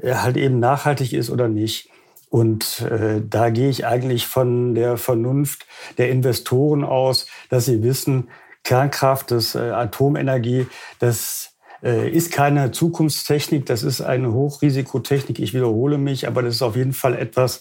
äh, 0.00 0.14
halt 0.14 0.36
eben 0.36 0.60
nachhaltig 0.60 1.12
ist 1.12 1.28
oder 1.28 1.48
nicht. 1.48 1.91
Und 2.32 2.80
äh, 2.80 3.20
da 3.28 3.50
gehe 3.50 3.68
ich 3.68 3.84
eigentlich 3.84 4.26
von 4.26 4.74
der 4.74 4.96
Vernunft 4.96 5.66
der 5.98 6.08
Investoren 6.08 6.82
aus, 6.82 7.26
dass 7.50 7.66
sie 7.66 7.82
wissen, 7.82 8.28
Kernkraft, 8.64 9.30
das 9.30 9.54
äh, 9.54 9.58
Atomenergie, 9.58 10.66
das 10.98 11.50
äh, 11.82 12.08
ist 12.08 12.32
keine 12.32 12.70
Zukunftstechnik, 12.70 13.66
das 13.66 13.82
ist 13.82 14.00
eine 14.00 14.32
Hochrisikotechnik. 14.32 15.40
Ich 15.40 15.52
wiederhole 15.52 15.98
mich, 15.98 16.26
aber 16.26 16.40
das 16.40 16.54
ist 16.54 16.62
auf 16.62 16.74
jeden 16.74 16.94
Fall 16.94 17.18
etwas, 17.18 17.60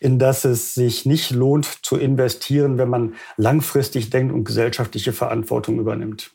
in 0.00 0.18
das 0.18 0.44
es 0.44 0.74
sich 0.74 1.06
nicht 1.06 1.30
lohnt 1.30 1.66
zu 1.66 1.96
investieren, 1.96 2.78
wenn 2.78 2.88
man 2.88 3.14
langfristig 3.36 4.10
denkt 4.10 4.34
und 4.34 4.42
gesellschaftliche 4.42 5.12
Verantwortung 5.12 5.78
übernimmt. 5.78 6.32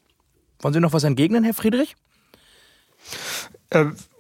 Wollen 0.62 0.74
Sie 0.74 0.80
noch 0.80 0.94
was 0.94 1.04
entgegnen, 1.04 1.44
Herr 1.44 1.54
Friedrich? 1.54 1.98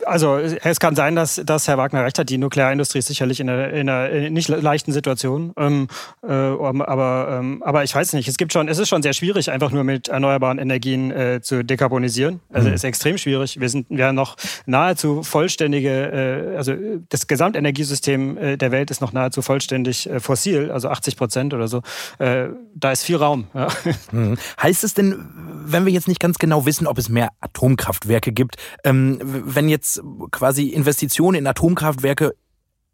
Also 0.06 0.38
es 0.38 0.80
kann 0.80 0.96
sein, 0.96 1.16
dass, 1.16 1.42
dass 1.46 1.68
Herr 1.68 1.78
Wagner 1.78 2.04
recht 2.04 2.20
hat. 2.20 2.30
Die 2.30 2.38
Nuklearindustrie 2.38 3.00
ist 3.00 3.08
sicherlich 3.08 3.40
in 3.40 3.50
einer, 3.50 3.70
in 3.70 3.90
einer 3.90 4.30
nicht 4.30 4.50
leichten 4.50 4.92
Situation. 4.92 5.54
Ähm, 5.58 5.88
äh, 6.22 6.32
aber, 6.32 7.40
ähm, 7.40 7.64
aber 7.64 7.84
ich 7.84 7.96
weiß 7.96 8.14
nicht. 8.14 8.28
Es 8.28 8.38
gibt 8.38 8.52
schon, 8.54 8.68
es 8.68 8.78
ist 8.78 8.90
schon 8.90 9.02
sehr 9.02 9.14
schwierig, 9.14 9.50
einfach 9.50 9.72
nur 9.72 9.84
mit 9.84 10.10
erneuerbaren 10.10 10.60
Energien 10.60 11.12
äh, 11.12 11.42
zu 11.42 11.64
dekarbonisieren. 11.64 12.42
Also 12.52 12.68
mhm. 12.68 12.74
es 12.74 12.82
ist 12.82 12.84
extrem 12.84 13.18
schwierig. 13.18 13.60
Wir 13.60 13.70
sind 13.70 13.88
ja 13.90 14.12
noch 14.12 14.36
nahezu 14.66 15.24
vollständige, 15.24 16.52
äh, 16.54 16.58
also 16.58 16.74
das 17.10 17.28
Gesamtenergiesystem 17.28 18.38
äh, 18.38 18.58
der 18.58 18.72
Welt 18.72 18.92
ist 18.92 19.02
noch 19.02 19.14
nahezu 19.14 19.42
vollständig 19.42 20.10
äh, 20.10 20.20
fossil, 20.20 20.72
also 20.72 20.90
80 20.90 21.16
Prozent 21.16 21.54
oder 21.54 21.68
so. 21.68 21.82
Äh, 22.20 22.48
da 22.74 22.92
ist 22.92 23.04
viel 23.04 23.18
Raum. 23.18 23.48
Ja. 23.54 23.70
Mhm. 24.12 24.38
Heißt 24.62 24.84
es 24.84 24.94
denn, 24.94 25.26
wenn 25.66 25.86
wir 25.86 25.94
jetzt 25.94 26.08
nicht 26.08 26.20
ganz 26.20 26.38
genau 26.38 26.66
wissen, 26.66 26.86
ob 26.86 26.98
es 26.98 27.10
mehr 27.10 27.30
Atomkraftwerke 27.40 28.32
gibt, 28.32 28.58
ähm, 28.84 29.20
wenn 29.22 29.70
jetzt 29.70 29.85
quasi 30.32 30.70
Investitionen 30.70 31.40
in 31.40 31.48
Atomkraftwerke 31.48 32.36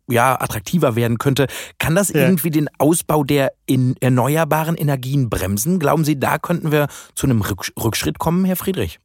ja, 0.10 0.40
attraktiver 0.40 0.96
werden 0.96 1.18
könnte. 1.18 1.48
Kann 1.80 1.96
das 1.96 2.10
ja. 2.10 2.22
irgendwie 2.22 2.50
den 2.50 2.70
Ausbau 2.78 3.24
der 3.24 3.54
in 3.66 3.96
erneuerbaren 4.00 4.76
Energien 4.76 5.30
bremsen? 5.30 5.80
Glauben 5.80 6.06
Sie, 6.06 6.20
da 6.20 6.38
könnten 6.38 6.72
wir 6.72 6.88
zu 7.16 7.28
einem 7.28 7.42
Rückschritt 7.42 8.20
kommen, 8.20 8.46
Herr 8.46 8.56
Friedrich? 8.56 9.00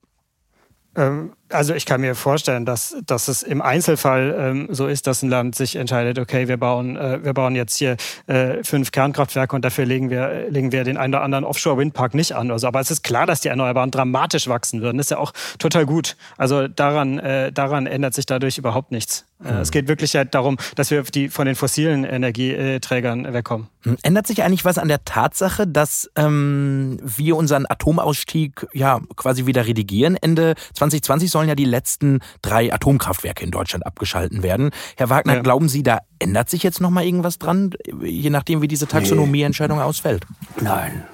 Ähm, 0.96 1.32
also 1.50 1.74
ich 1.74 1.86
kann 1.86 2.00
mir 2.00 2.14
vorstellen, 2.14 2.64
dass, 2.64 2.96
dass 3.06 3.28
es 3.28 3.42
im 3.42 3.62
Einzelfall 3.62 4.34
ähm, 4.38 4.68
so 4.70 4.86
ist, 4.86 5.06
dass 5.06 5.22
ein 5.22 5.30
Land 5.30 5.54
sich 5.54 5.76
entscheidet, 5.76 6.18
okay, 6.18 6.48
wir 6.48 6.56
bauen, 6.56 6.96
äh, 6.96 7.22
wir 7.22 7.34
bauen 7.34 7.54
jetzt 7.54 7.76
hier 7.76 7.96
äh, 8.26 8.62
fünf 8.64 8.90
Kernkraftwerke 8.90 9.54
und 9.54 9.64
dafür 9.64 9.86
legen 9.86 10.10
wir, 10.10 10.50
legen 10.50 10.72
wir 10.72 10.84
den 10.84 10.96
einen 10.96 11.14
oder 11.14 11.22
anderen 11.22 11.44
Offshore-Windpark 11.44 12.14
nicht 12.14 12.34
an. 12.34 12.50
Also, 12.50 12.66
aber 12.66 12.80
es 12.80 12.90
ist 12.90 13.02
klar, 13.02 13.26
dass 13.26 13.40
die 13.40 13.48
Erneuerbaren 13.48 13.90
dramatisch 13.90 14.48
wachsen 14.48 14.82
würden. 14.82 14.98
Das 14.98 15.06
ist 15.06 15.10
ja 15.10 15.18
auch 15.18 15.32
total 15.58 15.86
gut. 15.86 16.16
Also 16.36 16.68
daran, 16.68 17.18
äh, 17.18 17.52
daran 17.52 17.86
ändert 17.86 18.14
sich 18.14 18.26
dadurch 18.26 18.58
überhaupt 18.58 18.90
nichts. 18.90 19.24
Mhm. 19.38 19.56
Es 19.58 19.70
geht 19.70 19.86
wirklich 19.86 20.14
halt 20.16 20.34
darum, 20.34 20.56
dass 20.76 20.90
wir 20.90 21.02
die, 21.02 21.28
von 21.28 21.46
den 21.46 21.54
fossilen 21.54 22.04
Energieträgern 22.04 23.32
wegkommen. 23.32 23.68
Hm, 23.82 23.98
ändert 24.02 24.26
sich 24.26 24.42
eigentlich 24.42 24.64
was 24.64 24.78
an 24.78 24.88
der 24.88 25.04
Tatsache, 25.04 25.66
dass 25.66 26.10
ähm, 26.16 26.98
wir 27.02 27.36
unseren 27.36 27.66
Atomausstieg 27.68 28.66
ja 28.72 29.00
quasi 29.14 29.46
wieder 29.46 29.66
redigieren? 29.66 30.16
Ende 30.16 30.54
2020 30.74 31.30
sollen 31.36 31.50
ja 31.50 31.54
die 31.54 31.66
letzten 31.66 32.20
drei 32.40 32.72
Atomkraftwerke 32.72 33.44
in 33.44 33.50
Deutschland 33.50 33.84
abgeschalten 33.84 34.42
werden. 34.42 34.70
Herr 34.96 35.10
Wagner, 35.10 35.34
ja. 35.34 35.42
glauben 35.42 35.68
Sie, 35.68 35.82
da 35.82 35.98
ändert 36.18 36.48
sich 36.48 36.62
jetzt 36.62 36.80
noch 36.80 36.88
mal 36.88 37.04
irgendwas 37.04 37.38
dran, 37.38 37.74
je 38.02 38.30
nachdem, 38.30 38.62
wie 38.62 38.68
diese 38.68 38.86
Taxonomieentscheidung 38.86 39.78
ausfällt? 39.78 40.24
Nein, 40.58 41.04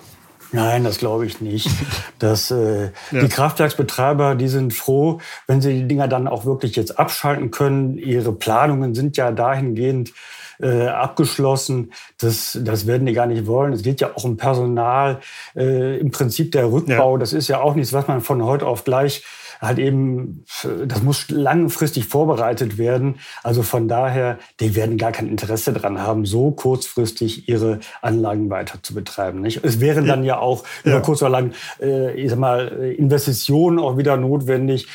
Nein, 0.53 0.85
das 0.85 0.99
glaube 0.99 1.27
ich 1.27 1.41
nicht. 1.41 1.69
Das, 2.19 2.53
äh, 2.53 2.85
ja. 2.85 3.21
Die 3.21 3.29
Kraftwerksbetreiber, 3.29 4.37
die 4.37 4.47
sind 4.47 4.73
froh, 4.73 5.19
wenn 5.49 5.61
sie 5.61 5.75
die 5.75 5.89
Dinger 5.89 6.07
dann 6.07 6.29
auch 6.29 6.45
wirklich 6.45 6.77
jetzt 6.77 6.97
abschalten 6.97 7.51
können. 7.51 7.99
Ihre 7.99 8.31
Planungen 8.33 8.95
sind 8.95 9.17
ja 9.17 9.33
dahingehend 9.33 10.13
äh, 10.61 10.87
abgeschlossen. 10.87 11.93
Das, 12.21 12.57
das 12.63 12.87
werden 12.87 13.07
die 13.07 13.13
gar 13.13 13.27
nicht 13.27 13.47
wollen. 13.49 13.73
Es 13.73 13.83
geht 13.83 14.01
ja 14.01 14.15
auch 14.15 14.23
um 14.23 14.37
Personal. 14.37 15.19
Äh, 15.57 15.99
Im 15.99 16.13
Prinzip 16.13 16.53
der 16.53 16.71
Rückbau, 16.71 17.15
ja. 17.15 17.19
das 17.19 17.33
ist 17.33 17.49
ja 17.49 17.61
auch 17.61 17.75
nichts, 17.75 17.93
was 17.93 18.07
man 18.07 18.21
von 18.21 18.45
heute 18.45 18.67
auf 18.67 18.85
gleich 18.85 19.25
halt 19.63 19.79
eben, 19.79 20.45
das 20.87 21.03
muss 21.03 21.31
langfristig 21.31 22.07
vorbereitet 22.07 22.77
werden. 22.79 23.21
Also 23.43 23.63
von 23.63 23.87
daher, 23.89 24.39
die 24.61 24.75
werden 24.75 24.99
gar 24.99 25.13
kein 25.13 25.29
Interesse 25.29 25.73
daran 25.73 26.01
haben, 26.01 26.27
so 26.27 26.51
kurzfristig 26.51 27.49
ihre 27.49 27.79
Anlagen 28.03 28.51
weiter 28.51 28.83
zu 28.83 28.93
betreiben. 28.93 29.41
Nicht? 29.41 29.65
Es 29.65 29.81
wären 29.81 30.07
dann 30.07 30.25
ja 30.25 30.39
auch 30.39 30.65
ja. 30.85 30.93
über 30.93 31.03
kurz 31.03 31.23
oder 31.23 31.31
lang, 31.31 31.53
äh, 31.81 32.13
ich 32.21 32.31
sag 32.31 32.39
mal, 32.39 32.69
Investitionen 32.99 33.79
auch 33.79 33.97
wieder 33.97 34.17
notwendig. 34.17 34.89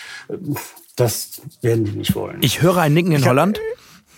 Das 0.97 1.41
werden 1.61 1.85
die 1.85 1.91
nicht 1.91 2.13
wollen. 2.15 2.39
Ich 2.41 2.61
höre 2.61 2.77
ein 2.77 2.93
Nicken 2.93 3.13
in 3.13 3.25
Holland. 3.25 3.59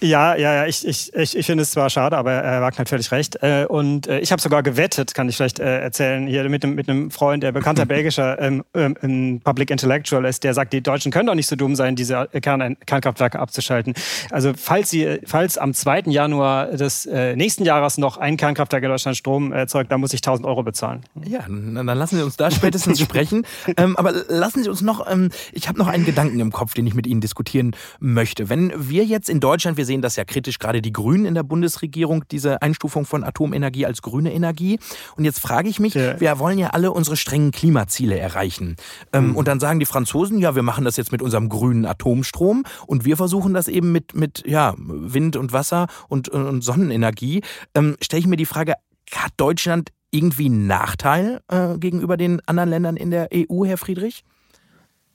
Ja, 0.01 0.35
ja, 0.35 0.55
ja, 0.55 0.65
ich, 0.65 0.87
ich, 0.87 1.13
ich, 1.13 1.35
ich 1.35 1.45
finde 1.45 1.63
es 1.63 1.71
zwar 1.71 1.89
schade, 1.89 2.15
aber 2.15 2.31
Herr 2.31 2.61
Wagner 2.61 2.79
hat 2.79 2.89
völlig 2.89 3.11
recht. 3.11 3.35
Äh, 3.41 3.65
und 3.67 4.07
äh, 4.07 4.19
ich 4.19 4.31
habe 4.31 4.41
sogar 4.41 4.63
gewettet, 4.63 5.13
kann 5.13 5.27
ich 5.27 5.35
vielleicht 5.35 5.59
äh, 5.59 5.81
erzählen, 5.81 6.25
hier 6.25 6.47
mit 6.47 6.63
einem, 6.63 6.75
mit 6.75 6.89
einem 6.89 7.11
Freund, 7.11 7.43
der 7.43 7.51
bekannter 7.51 7.85
belgischer 7.87 8.39
ähm, 8.39 8.63
ähm, 8.73 9.41
Public 9.43 9.71
Intellectual 9.71 10.23
ist, 10.23 10.45
der 10.45 10.53
sagt, 10.53 10.71
die 10.71 10.81
Deutschen 10.81 11.11
können 11.11 11.27
doch 11.27 11.35
nicht 11.35 11.47
so 11.47 11.57
dumm 11.57 11.75
sein, 11.75 11.97
diese 11.97 12.29
Kern 12.41 12.77
Kernkraftwerke 12.85 13.39
abzuschalten. 13.39 13.93
Also 14.31 14.53
falls 14.55 14.89
sie, 14.89 15.19
falls 15.25 15.57
am 15.57 15.73
2. 15.73 16.03
Januar 16.07 16.67
des 16.67 17.05
nächsten 17.05 17.65
Jahres 17.65 17.97
noch 17.97 18.17
ein 18.17 18.37
Kernkraftwerk 18.37 18.83
in 18.83 18.89
Deutschland 18.89 19.17
Strom 19.17 19.51
erzeugt, 19.51 19.91
dann 19.91 19.99
muss 19.99 20.13
ich 20.13 20.19
1000 20.19 20.47
Euro 20.47 20.63
bezahlen. 20.63 21.01
Ja, 21.25 21.41
dann 21.47 21.85
lassen 21.85 22.17
Sie 22.17 22.23
uns 22.23 22.37
da 22.37 22.51
spätestens 22.51 22.99
sprechen. 23.01 23.45
Ähm, 23.77 23.95
aber 23.97 24.13
lassen 24.27 24.63
Sie 24.63 24.69
uns 24.69 24.81
noch, 24.81 25.05
ich 25.51 25.67
habe 25.67 25.77
noch 25.77 25.87
einen 25.87 26.05
Gedanken 26.05 26.39
im 26.39 26.51
Kopf, 26.51 26.73
den 26.73 26.87
ich 26.87 26.93
mit 26.93 27.07
Ihnen 27.07 27.21
diskutieren 27.21 27.75
möchte. 27.99 28.49
Wenn 28.49 28.71
wir 28.75 29.05
jetzt 29.05 29.29
in 29.29 29.39
Deutschland, 29.39 29.77
wir 29.77 29.85
sehen 29.89 30.03
das 30.03 30.15
ja 30.15 30.23
kritisch, 30.23 30.59
gerade 30.59 30.83
die 30.83 30.93
Grünen 30.93 31.25
in 31.25 31.33
der 31.33 31.41
Bundesregierung, 31.41 32.23
diese 32.29 32.61
Einstufung 32.61 33.05
von 33.05 33.23
Atomenergie 33.23 33.87
als 33.87 34.03
grüne 34.03 34.31
Energie. 34.31 34.79
Und 35.17 35.25
jetzt 35.25 35.39
frage 35.39 35.67
ich 35.67 35.79
mich, 35.79 35.95
ja. 35.95 36.19
wir 36.19 36.37
wollen 36.37 36.59
ja 36.59 36.67
alle 36.67 36.91
unsere 36.91 37.17
strengen 37.17 37.51
Klimaziele 37.51 38.19
erreichen. 38.19 38.75
Ähm, 39.11 39.29
mhm. 39.29 39.35
Und 39.35 39.47
dann 39.47 39.59
sagen 39.59 39.79
die 39.79 39.87
Franzosen, 39.87 40.37
ja, 40.37 40.53
wir 40.53 40.61
machen 40.61 40.85
das 40.85 40.95
jetzt 40.95 41.11
mit 41.11 41.23
unserem 41.23 41.49
grünen 41.49 41.85
Atomstrom 41.85 42.65
und 42.85 43.03
wir 43.03 43.17
versuchen 43.17 43.55
das 43.55 43.67
eben 43.67 43.91
mit, 43.91 44.13
mit 44.13 44.43
ja, 44.45 44.75
Wind 44.77 45.35
und 45.35 45.53
Wasser 45.53 45.87
und, 46.07 46.29
und 46.29 46.63
Sonnenenergie. 46.63 47.41
Ähm, 47.73 47.97
Stelle 47.99 48.19
ich 48.19 48.27
mir 48.27 48.37
die 48.37 48.45
Frage, 48.45 48.75
hat 49.11 49.31
Deutschland 49.37 49.89
irgendwie 50.11 50.45
einen 50.45 50.67
Nachteil 50.67 51.41
äh, 51.47 51.79
gegenüber 51.79 52.15
den 52.15 52.41
anderen 52.45 52.69
Ländern 52.69 52.95
in 52.95 53.09
der 53.09 53.29
EU, 53.33 53.65
Herr 53.65 53.77
Friedrich? 53.77 54.23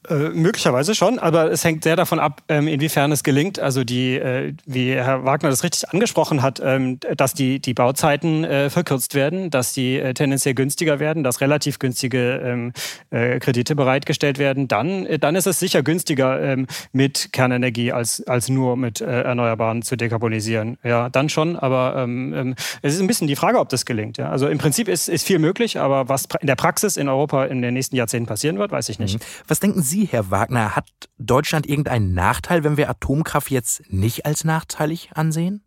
Äh, 0.09 0.31
möglicherweise 0.35 0.95
schon, 0.95 1.19
aber 1.19 1.51
es 1.51 1.65
hängt 1.65 1.83
sehr 1.83 1.97
davon 1.97 2.19
ab, 2.19 2.43
ähm, 2.51 2.69
inwiefern 2.69 3.11
es 3.11 3.23
gelingt. 3.23 3.59
Also 3.59 3.85
die, 3.85 4.17
äh, 4.17 4.53
wie 4.67 4.93
Herr 4.93 5.25
Wagner 5.25 5.49
das 5.49 5.65
richtig 5.65 5.89
angesprochen 5.89 6.43
hat, 6.43 6.61
ähm, 6.63 6.99
dass 7.17 7.33
die, 7.33 7.59
die 7.59 7.73
Bauzeiten 7.73 8.45
äh, 8.45 8.69
verkürzt 8.69 9.15
werden, 9.15 9.49
dass 9.49 9.73
die 9.73 9.99
äh, 9.99 10.13
tendenziell 10.13 10.55
günstiger 10.55 10.99
werden, 10.99 11.25
dass 11.25 11.41
relativ 11.41 11.79
günstige 11.79 12.43
ähm, 12.45 12.73
äh, 13.11 13.39
Kredite 13.39 13.75
bereitgestellt 13.75 14.39
werden, 14.39 14.69
dann, 14.69 15.07
dann 15.21 15.37
ist 15.37 15.47
es 15.47 15.59
sicher 15.59 15.83
günstiger 15.83 16.39
ähm, 16.43 16.67
mit 16.93 17.33
Kernenergie 17.33 17.93
als, 17.93 18.27
als 18.27 18.51
nur 18.51 18.77
mit 18.77 19.01
Erneuerbaren 19.01 19.81
zu 19.81 19.97
dekarbonisieren. 19.97 20.77
Ja, 20.83 21.09
dann 21.09 21.31
schon, 21.31 21.57
aber 21.57 21.95
ähm, 21.97 22.35
ähm, 22.35 22.55
es 22.83 22.95
ist 22.95 23.01
ein 23.01 23.07
bisschen 23.07 23.27
die 23.27 23.37
Frage, 23.37 23.59
ob 23.59 23.71
das 23.71 23.87
gelingt. 23.87 24.19
Ja? 24.19 24.29
Also 24.29 24.49
im 24.49 24.59
Prinzip 24.59 24.89
ist, 24.89 25.09
ist 25.09 25.27
viel 25.27 25.39
möglich, 25.39 25.79
aber 25.79 26.11
was 26.11 26.27
in 26.41 26.47
der 26.47 26.57
Praxis 26.57 26.99
in 26.99 27.09
Europa 27.09 27.47
in 27.47 27.63
den 27.63 27.73
nächsten 27.73 27.97
Jahrzehnten 27.97 28.27
passieren 28.27 28.59
wird, 28.59 28.71
weiß 28.71 28.91
ich 28.91 28.99
nicht. 28.99 29.19
Mhm. 29.19 29.25
Was 29.49 29.61
denken 29.61 29.83
Sie 29.83 29.94
Sie, 29.95 30.07
Herr 30.07 30.33
Wagner, 30.33 30.75
hat 30.75 30.89
Deutschland 31.19 31.69
irgendeinen 31.69 32.15
Nachteil, 32.15 32.65
wenn 32.65 32.77
wir 32.77 32.91
Atomkraft 32.91 33.49
jetzt 33.49 33.93
nicht 33.93 34.27
als 34.27 34.43
nachteilig 34.43 35.11
ansehen? 35.15 35.63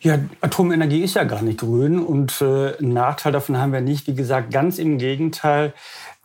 Ja, 0.00 0.18
Atomenergie 0.40 1.02
ist 1.02 1.14
ja 1.14 1.24
gar 1.24 1.42
nicht 1.42 1.60
grün 1.60 1.98
und 1.98 2.40
äh, 2.40 2.78
einen 2.78 2.94
Nachteil 2.94 3.32
davon 3.32 3.58
haben 3.58 3.74
wir 3.74 3.82
nicht. 3.82 4.06
Wie 4.06 4.14
gesagt, 4.14 4.50
ganz 4.50 4.78
im 4.78 4.96
Gegenteil, 4.96 5.74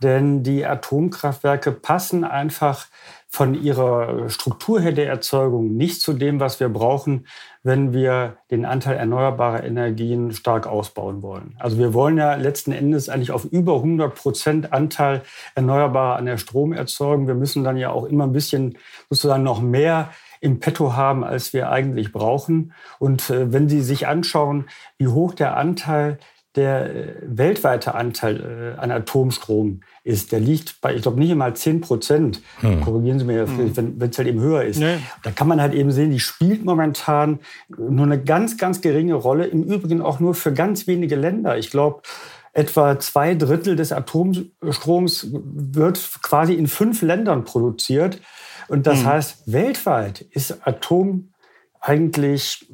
denn 0.01 0.43
die 0.43 0.65
Atomkraftwerke 0.65 1.73
passen 1.73 2.23
einfach 2.23 2.87
von 3.33 3.55
ihrer 3.55 4.29
Struktur 4.29 4.79
her 4.79 4.91
der 4.91 5.07
Erzeugung 5.07 5.75
nicht 5.75 6.03
zu 6.03 6.13
dem, 6.13 6.39
was 6.39 6.59
wir 6.59 6.69
brauchen, 6.69 7.25
wenn 7.63 7.91
wir 7.91 8.37
den 8.51 8.63
Anteil 8.63 8.95
erneuerbarer 8.95 9.63
Energien 9.63 10.33
stark 10.33 10.67
ausbauen 10.67 11.23
wollen. 11.23 11.55
Also 11.57 11.79
wir 11.79 11.95
wollen 11.95 12.19
ja 12.19 12.35
letzten 12.35 12.73
Endes 12.73 13.09
eigentlich 13.09 13.31
auf 13.31 13.45
über 13.45 13.77
100 13.77 14.13
Prozent 14.13 14.71
Anteil 14.71 15.23
erneuerbarer 15.55 16.17
an 16.17 16.27
der 16.27 16.37
Stromerzeugung. 16.37 17.25
Wir 17.25 17.33
müssen 17.33 17.63
dann 17.63 17.75
ja 17.75 17.89
auch 17.89 18.05
immer 18.05 18.25
ein 18.25 18.33
bisschen 18.33 18.77
sozusagen 19.09 19.41
noch 19.41 19.61
mehr 19.61 20.11
im 20.39 20.59
Petto 20.59 20.95
haben, 20.95 21.23
als 21.23 21.53
wir 21.53 21.71
eigentlich 21.71 22.11
brauchen. 22.11 22.73
Und 22.99 23.31
äh, 23.31 23.51
wenn 23.51 23.67
Sie 23.67 23.81
sich 23.81 24.05
anschauen, 24.05 24.65
wie 24.99 25.07
hoch 25.07 25.33
der 25.33 25.57
Anteil 25.57 26.19
der 26.55 26.95
äh, 26.95 27.15
weltweite 27.23 27.95
Anteil 27.95 28.75
äh, 28.77 28.79
an 28.79 28.91
Atomstrom 28.91 29.81
ist, 30.03 30.31
der 30.31 30.39
liegt 30.39 30.81
bei, 30.81 30.93
ich 30.95 31.01
glaube, 31.01 31.19
nicht 31.19 31.31
einmal 31.31 31.55
10 31.55 31.81
Prozent. 31.81 32.41
Hm. 32.59 32.81
Korrigieren 32.81 33.19
Sie 33.19 33.25
mir, 33.25 33.47
hm. 33.47 33.75
wenn 33.75 34.09
es 34.09 34.17
halt 34.17 34.27
eben 34.27 34.39
höher 34.39 34.63
ist. 34.63 34.79
Nee. 34.79 34.97
Da 35.23 35.31
kann 35.31 35.47
man 35.47 35.61
halt 35.61 35.73
eben 35.73 35.91
sehen, 35.91 36.11
die 36.11 36.19
spielt 36.19 36.63
momentan 36.63 37.39
nur 37.75 38.05
eine 38.05 38.21
ganz, 38.21 38.57
ganz 38.57 38.81
geringe 38.81 39.15
Rolle. 39.15 39.45
Im 39.45 39.63
Übrigen 39.63 40.01
auch 40.01 40.19
nur 40.19 40.35
für 40.35 40.53
ganz 40.53 40.87
wenige 40.87 41.15
Länder. 41.15 41.57
Ich 41.57 41.71
glaube, 41.71 42.01
etwa 42.53 42.99
zwei 42.99 43.33
Drittel 43.33 43.75
des 43.75 43.91
Atomstroms 43.91 45.29
wird 45.31 45.99
quasi 46.21 46.53
in 46.53 46.67
fünf 46.67 47.01
Ländern 47.01 47.45
produziert. 47.45 48.19
Und 48.67 48.85
das 48.85 48.99
hm. 48.99 49.05
heißt, 49.07 49.51
weltweit 49.51 50.21
ist 50.21 50.67
Atom 50.67 51.29
eigentlich 51.81 52.71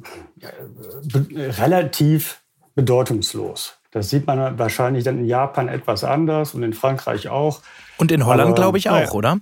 relativ 1.34 2.39
bedeutungslos. 2.80 3.74
Das 3.90 4.08
sieht 4.08 4.26
man 4.26 4.58
wahrscheinlich 4.58 5.04
dann 5.04 5.18
in 5.18 5.26
Japan 5.26 5.68
etwas 5.68 6.02
anders 6.02 6.54
und 6.54 6.62
in 6.62 6.72
Frankreich 6.72 7.28
auch. 7.28 7.60
Und 7.98 8.10
in 8.10 8.24
Holland, 8.24 8.56
glaube 8.56 8.78
ich, 8.78 8.88
auch, 8.88 8.98
ja. 8.98 9.10
oder? 9.10 9.38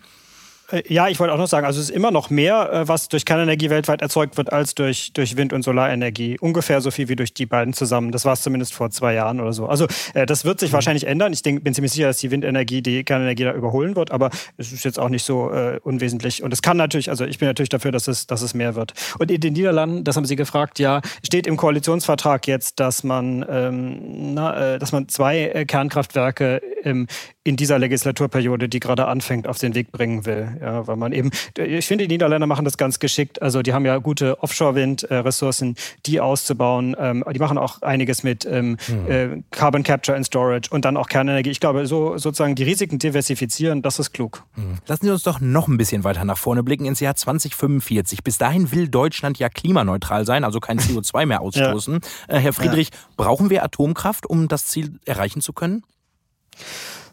Äh, 0.70 0.82
ja, 0.92 1.08
ich 1.08 1.18
wollte 1.18 1.32
auch 1.32 1.38
noch 1.38 1.48
sagen, 1.48 1.66
also 1.66 1.80
es 1.80 1.88
ist 1.88 1.94
immer 1.94 2.10
noch 2.10 2.30
mehr, 2.30 2.72
äh, 2.72 2.88
was 2.88 3.08
durch 3.08 3.24
Kernenergie 3.24 3.70
weltweit 3.70 4.02
erzeugt 4.02 4.36
wird, 4.36 4.52
als 4.52 4.74
durch, 4.74 5.12
durch 5.12 5.36
Wind- 5.36 5.52
und 5.52 5.62
Solarenergie. 5.62 6.38
Ungefähr 6.40 6.80
so 6.80 6.90
viel 6.90 7.08
wie 7.08 7.16
durch 7.16 7.32
die 7.32 7.46
beiden 7.46 7.72
zusammen. 7.72 8.12
Das 8.12 8.24
war 8.24 8.34
es 8.34 8.42
zumindest 8.42 8.74
vor 8.74 8.90
zwei 8.90 9.14
Jahren 9.14 9.40
oder 9.40 9.52
so. 9.52 9.66
Also 9.66 9.86
äh, 10.14 10.26
das 10.26 10.44
wird 10.44 10.60
sich 10.60 10.70
mhm. 10.70 10.74
wahrscheinlich 10.74 11.06
ändern. 11.06 11.32
Ich 11.32 11.42
denk, 11.42 11.64
bin 11.64 11.74
ziemlich 11.74 11.92
sicher, 11.92 12.08
dass 12.08 12.18
die 12.18 12.30
Windenergie 12.30 12.82
die 12.82 13.04
Kernenergie 13.04 13.44
da 13.44 13.54
überholen 13.54 13.96
wird, 13.96 14.10
aber 14.10 14.30
es 14.56 14.72
ist 14.72 14.84
jetzt 14.84 14.98
auch 14.98 15.08
nicht 15.08 15.24
so 15.24 15.50
äh, 15.50 15.80
unwesentlich. 15.82 16.42
Und 16.42 16.52
es 16.52 16.62
kann 16.62 16.76
natürlich, 16.76 17.10
also 17.10 17.24
ich 17.24 17.38
bin 17.38 17.48
natürlich 17.48 17.70
dafür, 17.70 17.92
dass 17.92 18.08
es, 18.08 18.26
dass 18.26 18.42
es 18.42 18.54
mehr 18.54 18.74
wird. 18.74 18.92
Und 19.18 19.30
in 19.30 19.40
den 19.40 19.54
Niederlanden, 19.54 20.04
das 20.04 20.16
haben 20.16 20.24
Sie 20.24 20.36
gefragt, 20.36 20.78
ja, 20.78 21.00
steht 21.24 21.46
im 21.46 21.56
Koalitionsvertrag 21.56 22.46
jetzt, 22.46 22.80
dass 22.80 23.04
man, 23.04 23.44
ähm, 23.48 24.34
na, 24.34 24.74
äh, 24.74 24.78
dass 24.78 24.92
man 24.92 25.08
zwei 25.08 25.64
Kernkraftwerke 25.66 26.60
ähm, 26.84 27.06
in 27.48 27.56
dieser 27.56 27.78
Legislaturperiode, 27.78 28.68
die 28.68 28.78
gerade 28.78 29.06
anfängt, 29.06 29.48
auf 29.48 29.56
den 29.56 29.74
Weg 29.74 29.90
bringen 29.90 30.26
will. 30.26 30.58
Ja, 30.60 30.86
weil 30.86 30.96
man 30.96 31.12
eben, 31.12 31.30
ich 31.56 31.86
finde, 31.86 32.06
die 32.06 32.12
Niederländer 32.12 32.46
machen 32.46 32.66
das 32.66 32.76
ganz 32.76 32.98
geschickt. 32.98 33.40
Also 33.40 33.62
die 33.62 33.72
haben 33.72 33.86
ja 33.86 33.96
gute 33.96 34.42
Offshore-Wind-Ressourcen, 34.42 35.74
die 36.04 36.20
auszubauen. 36.20 36.94
Ähm, 36.98 37.24
die 37.32 37.38
machen 37.38 37.56
auch 37.56 37.80
einiges 37.80 38.22
mit 38.22 38.44
ähm, 38.44 38.76
hm. 38.84 39.10
äh, 39.10 39.42
Carbon 39.50 39.82
Capture 39.82 40.14
and 40.14 40.26
Storage 40.26 40.68
und 40.70 40.84
dann 40.84 40.98
auch 40.98 41.08
Kernenergie. 41.08 41.48
Ich 41.48 41.58
glaube, 41.58 41.86
so 41.86 42.18
sozusagen 42.18 42.54
die 42.54 42.64
Risiken 42.64 42.98
diversifizieren, 42.98 43.80
das 43.80 43.98
ist 43.98 44.12
klug. 44.12 44.44
Hm. 44.52 44.74
Lassen 44.86 45.06
Sie 45.06 45.10
uns 45.10 45.22
doch 45.22 45.40
noch 45.40 45.68
ein 45.68 45.78
bisschen 45.78 46.04
weiter 46.04 46.26
nach 46.26 46.36
vorne 46.36 46.62
blicken 46.62 46.84
ins 46.84 47.00
Jahr 47.00 47.14
2045. 47.14 48.22
Bis 48.22 48.36
dahin 48.36 48.72
will 48.72 48.88
Deutschland 48.88 49.38
ja 49.38 49.48
klimaneutral 49.48 50.26
sein, 50.26 50.44
also 50.44 50.60
kein 50.60 50.78
CO2 50.78 51.24
mehr 51.26 51.40
ausstoßen. 51.40 52.00
ja. 52.28 52.34
äh, 52.34 52.40
Herr 52.40 52.52
Friedrich, 52.52 52.90
ja. 52.92 52.98
brauchen 53.16 53.48
wir 53.48 53.64
Atomkraft, 53.64 54.26
um 54.26 54.48
das 54.48 54.66
Ziel 54.66 55.00
erreichen 55.06 55.40
zu 55.40 55.54
können? 55.54 55.82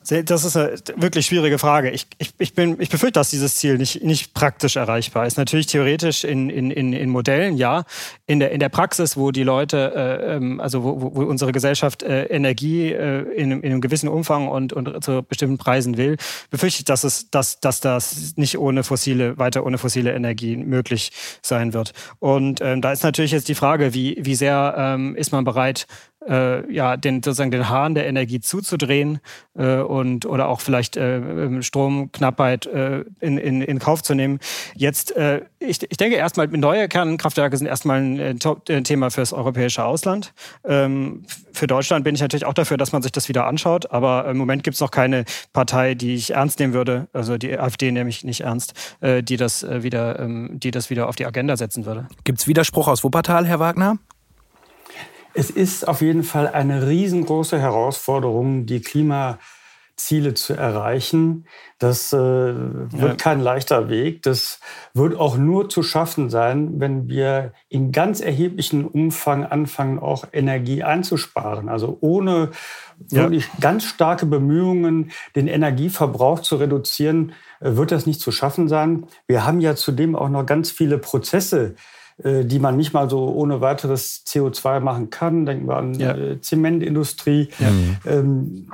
Das 0.08 0.44
ist 0.44 0.56
eine 0.56 0.78
wirklich 0.98 1.26
schwierige 1.26 1.58
Frage. 1.58 1.90
Ich, 1.90 2.06
ich, 2.20 2.34
ich, 2.38 2.54
bin, 2.54 2.80
ich 2.80 2.90
befürchte, 2.90 3.20
dass 3.20 3.32
dieses 3.32 3.56
Ziel 3.56 3.80
nicht, 3.80 4.04
nicht 4.04 4.36
praktisch 4.36 4.76
erreichbar 4.76 5.26
ist. 5.26 5.38
Natürlich 5.38 5.66
theoretisch 5.66 6.24
in, 6.24 6.50
in, 6.52 6.70
in, 6.70 6.94
in 6.94 7.10
Modellen, 7.10 7.58
ja. 7.58 7.86
In 8.28 8.40
der, 8.40 8.52
in 8.52 8.60
der 8.60 8.70
Praxis, 8.70 9.18
wo 9.18 9.32
die 9.32 9.42
Leute, 9.42 9.94
äh, 9.96 10.36
ähm, 10.36 10.60
also 10.60 10.84
wo, 10.84 11.16
wo 11.16 11.24
unsere 11.24 11.52
Gesellschaft 11.52 12.04
äh, 12.04 12.26
Energie 12.26 12.92
äh, 12.92 13.22
in, 13.36 13.52
in 13.52 13.64
einem 13.64 13.82
gewissen 13.82 14.08
Umfang 14.08 14.48
und, 14.48 14.74
und 14.74 15.04
zu 15.04 15.24
bestimmten 15.24 15.58
Preisen 15.58 15.98
will, 15.98 16.18
befürchte 16.52 16.82
ich, 16.82 16.86
dass, 16.86 17.04
es, 17.04 17.32
dass, 17.32 17.60
dass 17.60 17.80
das 17.80 18.34
nicht 18.36 18.60
ohne 18.60 18.84
fossile, 18.84 19.40
weiter 19.40 19.66
ohne 19.66 19.80
fossile 19.80 20.14
Energie 20.14 20.56
möglich 20.56 21.12
sein 21.42 21.74
wird. 21.74 21.94
Und 22.20 22.62
ähm, 22.62 22.82
da 22.82 22.92
ist 22.92 23.04
natürlich 23.04 23.32
jetzt 23.32 23.48
die 23.48 23.56
Frage, 23.56 23.96
wie, 23.96 24.18
wie 24.20 24.36
sehr 24.36 24.76
ähm, 24.78 25.16
ist 25.16 25.32
man 25.32 25.44
bereit, 25.44 25.88
äh, 26.28 26.72
ja, 26.72 26.98
den, 26.98 27.22
sozusagen 27.24 27.52
den 27.52 27.70
Hahn 27.70 27.96
der 27.96 28.08
Energie 28.08 28.40
zuzudrehen 28.40 29.20
äh, 29.58 29.78
und 29.78 30.26
oder 30.26 30.48
auch 30.48 30.62
vielleicht 30.62 30.98
äh, 30.98 31.18
ähm, 31.18 31.62
Stromknappheit 31.62 32.66
äh, 32.66 33.04
in, 33.20 33.38
in, 33.38 33.62
in 33.62 33.80
Kauf 33.80 34.04
zu 34.04 34.16
nehmen. 34.16 34.40
Jetzt, 34.76 35.16
äh, 35.16 35.42
ich, 35.60 35.82
ich 35.90 35.98
denke 35.98 36.18
erstmal, 36.18 36.48
neue 36.48 36.88
Kernkraftwerke 36.88 37.58
sind 37.58 37.68
erstmal 37.68 38.02
ein, 38.02 38.20
ein, 38.20 38.40
ein 38.70 38.84
Thema 38.84 39.12
fürs 39.12 39.34
europäische 39.34 39.84
Ausland. 39.84 40.34
Ähm, 40.64 41.24
für 41.54 41.68
Deutschland 41.68 42.04
bin 42.04 42.16
ich 42.16 42.22
natürlich 42.22 42.46
auch 42.46 42.54
dafür, 42.54 42.78
dass 42.78 42.92
man 42.92 43.02
sich 43.02 43.12
das 43.12 43.30
wieder 43.30 43.48
anschaut, 43.48 43.92
aber 43.92 44.28
im 44.28 44.38
Moment 44.38 44.64
gibt 44.64 44.76
es 44.76 44.82
noch 44.82 44.92
keine 44.92 45.26
Partei, 45.54 45.96
die 45.96 46.16
ich 46.16 46.32
ernst 46.32 46.60
nehmen 46.60 46.74
würde, 46.74 47.08
also 47.14 47.38
die 47.38 47.58
AfD 47.58 47.92
nehme 47.92 48.10
ich 48.10 48.24
nicht 48.24 48.42
ernst, 48.42 48.74
äh, 49.02 49.24
die 49.24 49.38
das 49.38 49.64
äh, 49.64 49.84
wieder, 49.84 50.20
ähm, 50.20 50.60
die 50.60 50.72
das 50.72 50.90
wieder 50.90 51.08
auf 51.08 51.16
die 51.16 51.26
Agenda 51.26 51.58
setzen 51.58 51.86
würde. 51.86 52.08
Gibt 52.24 52.40
es 52.40 52.48
Widerspruch 52.48 52.88
aus 52.88 53.04
Wuppertal, 53.04 53.46
Herr 53.46 53.60
Wagner? 53.60 53.98
Es 55.38 55.50
ist 55.50 55.86
auf 55.86 56.02
jeden 56.02 56.24
Fall 56.24 56.48
eine 56.48 56.88
riesengroße 56.88 57.60
Herausforderung, 57.60 58.66
die 58.66 58.80
Klimaziele 58.80 60.34
zu 60.34 60.54
erreichen. 60.54 61.46
Das 61.78 62.14
äh, 62.14 62.18
wird 62.18 62.94
ja. 62.94 63.16
kein 63.16 63.42
leichter 63.42 63.90
Weg. 63.90 64.22
Das 64.22 64.62
wird 64.94 65.14
auch 65.18 65.36
nur 65.36 65.68
zu 65.68 65.84
schaffen 65.84 66.30
sein, 66.30 66.80
wenn 66.80 67.10
wir 67.10 67.52
in 67.68 67.92
ganz 67.92 68.22
erheblichem 68.22 68.88
Umfang 68.88 69.44
anfangen, 69.44 70.00
auch 70.00 70.26
Energie 70.32 70.84
einzusparen. 70.84 71.68
Also 71.68 71.98
ohne 72.00 72.52
ja. 73.10 73.24
wirklich 73.24 73.50
ganz 73.60 73.84
starke 73.84 74.26
Bemühungen, 74.26 75.12
den 75.36 75.50
Energieverbrauch 75.50 76.40
zu 76.40 76.56
reduzieren, 76.56 77.34
äh, 77.60 77.76
wird 77.76 77.92
das 77.92 78.06
nicht 78.06 78.22
zu 78.22 78.32
schaffen 78.32 78.70
sein. 78.70 79.06
Wir 79.28 79.46
haben 79.46 79.60
ja 79.60 79.76
zudem 79.76 80.16
auch 80.16 80.30
noch 80.30 80.46
ganz 80.46 80.72
viele 80.72 80.98
Prozesse, 80.98 81.76
die 82.18 82.60
man 82.60 82.78
nicht 82.78 82.94
mal 82.94 83.10
so 83.10 83.28
ohne 83.28 83.60
weiteres 83.60 84.24
CO2 84.26 84.80
machen 84.80 85.10
kann. 85.10 85.46
Denken 85.46 85.68
wir 85.68 85.76
an 85.76 85.94
ja. 85.96 86.16
Äh, 86.16 86.40
Zementindustrie, 86.40 87.50
ja. 87.60 87.68
ähm, 88.10 88.72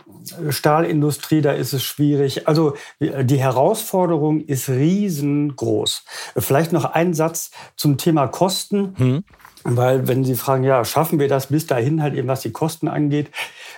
Stahlindustrie, 0.49 1.41
da 1.41 1.51
ist 1.51 1.73
es 1.73 1.83
schwierig. 1.83 2.47
Also 2.47 2.75
die 2.99 3.39
Herausforderung 3.39 4.41
ist 4.41 4.69
riesengroß. 4.69 6.03
Vielleicht 6.37 6.71
noch 6.71 6.85
ein 6.85 7.15
Satz 7.15 7.51
zum 7.75 7.97
Thema 7.97 8.27
Kosten. 8.27 8.93
Hm. 8.97 9.23
Weil 9.63 10.07
wenn 10.07 10.23
Sie 10.23 10.35
fragen, 10.35 10.63
ja, 10.63 10.83
schaffen 10.85 11.19
wir 11.19 11.27
das 11.27 11.47
bis 11.47 11.67
dahin 11.67 12.01
halt 12.01 12.15
eben, 12.15 12.27
was 12.27 12.41
die 12.41 12.51
Kosten 12.51 12.87
angeht, 12.87 13.29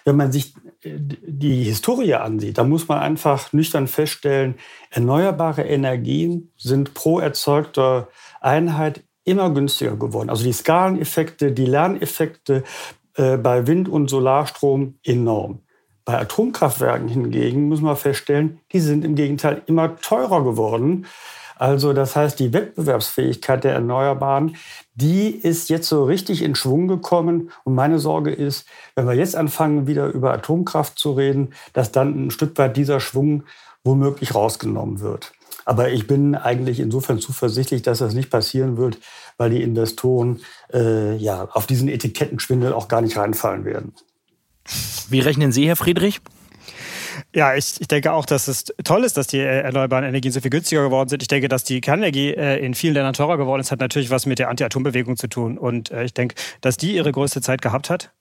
wenn 0.05 0.15
man 0.15 0.31
sich 0.31 0.55
äh, 0.81 0.91
die 0.97 1.63
Historie 1.63 2.15
ansieht, 2.15 2.57
dann 2.57 2.69
muss 2.69 2.87
man 2.87 2.99
einfach 2.99 3.51
nüchtern 3.51 3.87
feststellen, 3.87 4.55
erneuerbare 4.91 5.63
Energien 5.63 6.51
sind 6.57 6.93
pro 6.93 7.19
erzeugter 7.19 8.07
Einheit 8.39 9.03
immer 9.23 9.49
günstiger 9.49 9.95
geworden. 9.95 10.29
Also 10.29 10.43
die 10.43 10.53
Skaleneffekte, 10.53 11.51
die 11.51 11.65
Lerneffekte 11.65 12.63
äh, 13.15 13.37
bei 13.37 13.67
Wind- 13.67 13.89
und 13.89 14.09
Solarstrom 14.09 14.95
enorm. 15.03 15.59
Bei 16.05 16.19
Atomkraftwerken 16.19 17.07
hingegen 17.07 17.69
muss 17.69 17.81
man 17.81 17.95
feststellen, 17.95 18.59
die 18.73 18.81
sind 18.81 19.05
im 19.05 19.15
Gegenteil 19.15 19.61
immer 19.67 19.95
teurer 19.97 20.43
geworden. 20.43 21.05
Also 21.55 21.93
das 21.93 22.15
heißt, 22.15 22.39
die 22.39 22.51
Wettbewerbsfähigkeit 22.51 23.63
der 23.63 23.73
Erneuerbaren, 23.73 24.57
die 24.95 25.29
ist 25.29 25.69
jetzt 25.69 25.87
so 25.87 26.03
richtig 26.03 26.41
in 26.41 26.55
Schwung 26.55 26.89
gekommen. 26.89 27.51
Und 27.63 27.75
meine 27.75 27.99
Sorge 27.99 28.31
ist, 28.31 28.67
wenn 28.95 29.07
wir 29.07 29.13
jetzt 29.13 29.35
anfangen, 29.35 29.87
wieder 29.87 30.07
über 30.07 30.33
Atomkraft 30.33 30.99
zu 30.99 31.13
reden, 31.13 31.53
dass 31.71 31.91
dann 31.91 32.25
ein 32.25 32.31
Stück 32.31 32.57
weit 32.57 32.75
dieser 32.75 32.99
Schwung 32.99 33.43
womöglich 33.85 34.35
rausgenommen 34.35 34.99
wird. 34.99 35.31
Aber 35.65 35.91
ich 35.91 36.07
bin 36.07 36.35
eigentlich 36.35 36.79
insofern 36.79 37.19
zuversichtlich, 37.19 37.81
dass 37.81 37.99
das 37.99 38.13
nicht 38.13 38.29
passieren 38.29 38.77
wird, 38.77 38.99
weil 39.37 39.49
die 39.49 39.61
Investoren 39.61 40.41
äh, 40.73 41.15
ja 41.15 41.45
auf 41.51 41.67
diesen 41.67 41.87
Etikettenschwindel 41.87 42.73
auch 42.73 42.87
gar 42.87 43.01
nicht 43.01 43.17
reinfallen 43.17 43.65
werden. 43.65 43.93
Wie 45.09 45.19
rechnen 45.19 45.51
Sie, 45.51 45.67
Herr 45.67 45.75
Friedrich? 45.75 46.21
Ja, 47.35 47.55
ich, 47.55 47.79
ich 47.79 47.87
denke 47.87 48.11
auch, 48.11 48.25
dass 48.25 48.47
es 48.47 48.65
toll 48.83 49.03
ist, 49.03 49.17
dass 49.17 49.27
die 49.27 49.39
äh, 49.39 49.61
erneuerbaren 49.61 50.05
Energien 50.05 50.31
so 50.31 50.39
viel 50.39 50.51
günstiger 50.51 50.83
geworden 50.83 51.09
sind. 51.09 51.21
Ich 51.21 51.27
denke, 51.27 51.47
dass 51.47 51.63
die 51.63 51.81
Kernenergie 51.81 52.33
äh, 52.33 52.63
in 52.63 52.73
vielen 52.73 52.93
Ländern 52.93 53.13
teurer 53.13 53.37
geworden 53.37 53.61
ist, 53.61 53.71
hat 53.71 53.79
natürlich 53.79 54.09
was 54.09 54.25
mit 54.25 54.39
der 54.39 54.49
Anti-Atom-Bewegung 54.49 55.17
zu 55.17 55.27
tun. 55.27 55.57
Und 55.57 55.91
äh, 55.91 56.03
ich 56.03 56.13
denke, 56.13 56.35
dass 56.61 56.77
die 56.77 56.95
ihre 56.95 57.11
größte 57.11 57.41
Zeit 57.41 57.61
gehabt 57.61 57.89
hat 57.89 58.11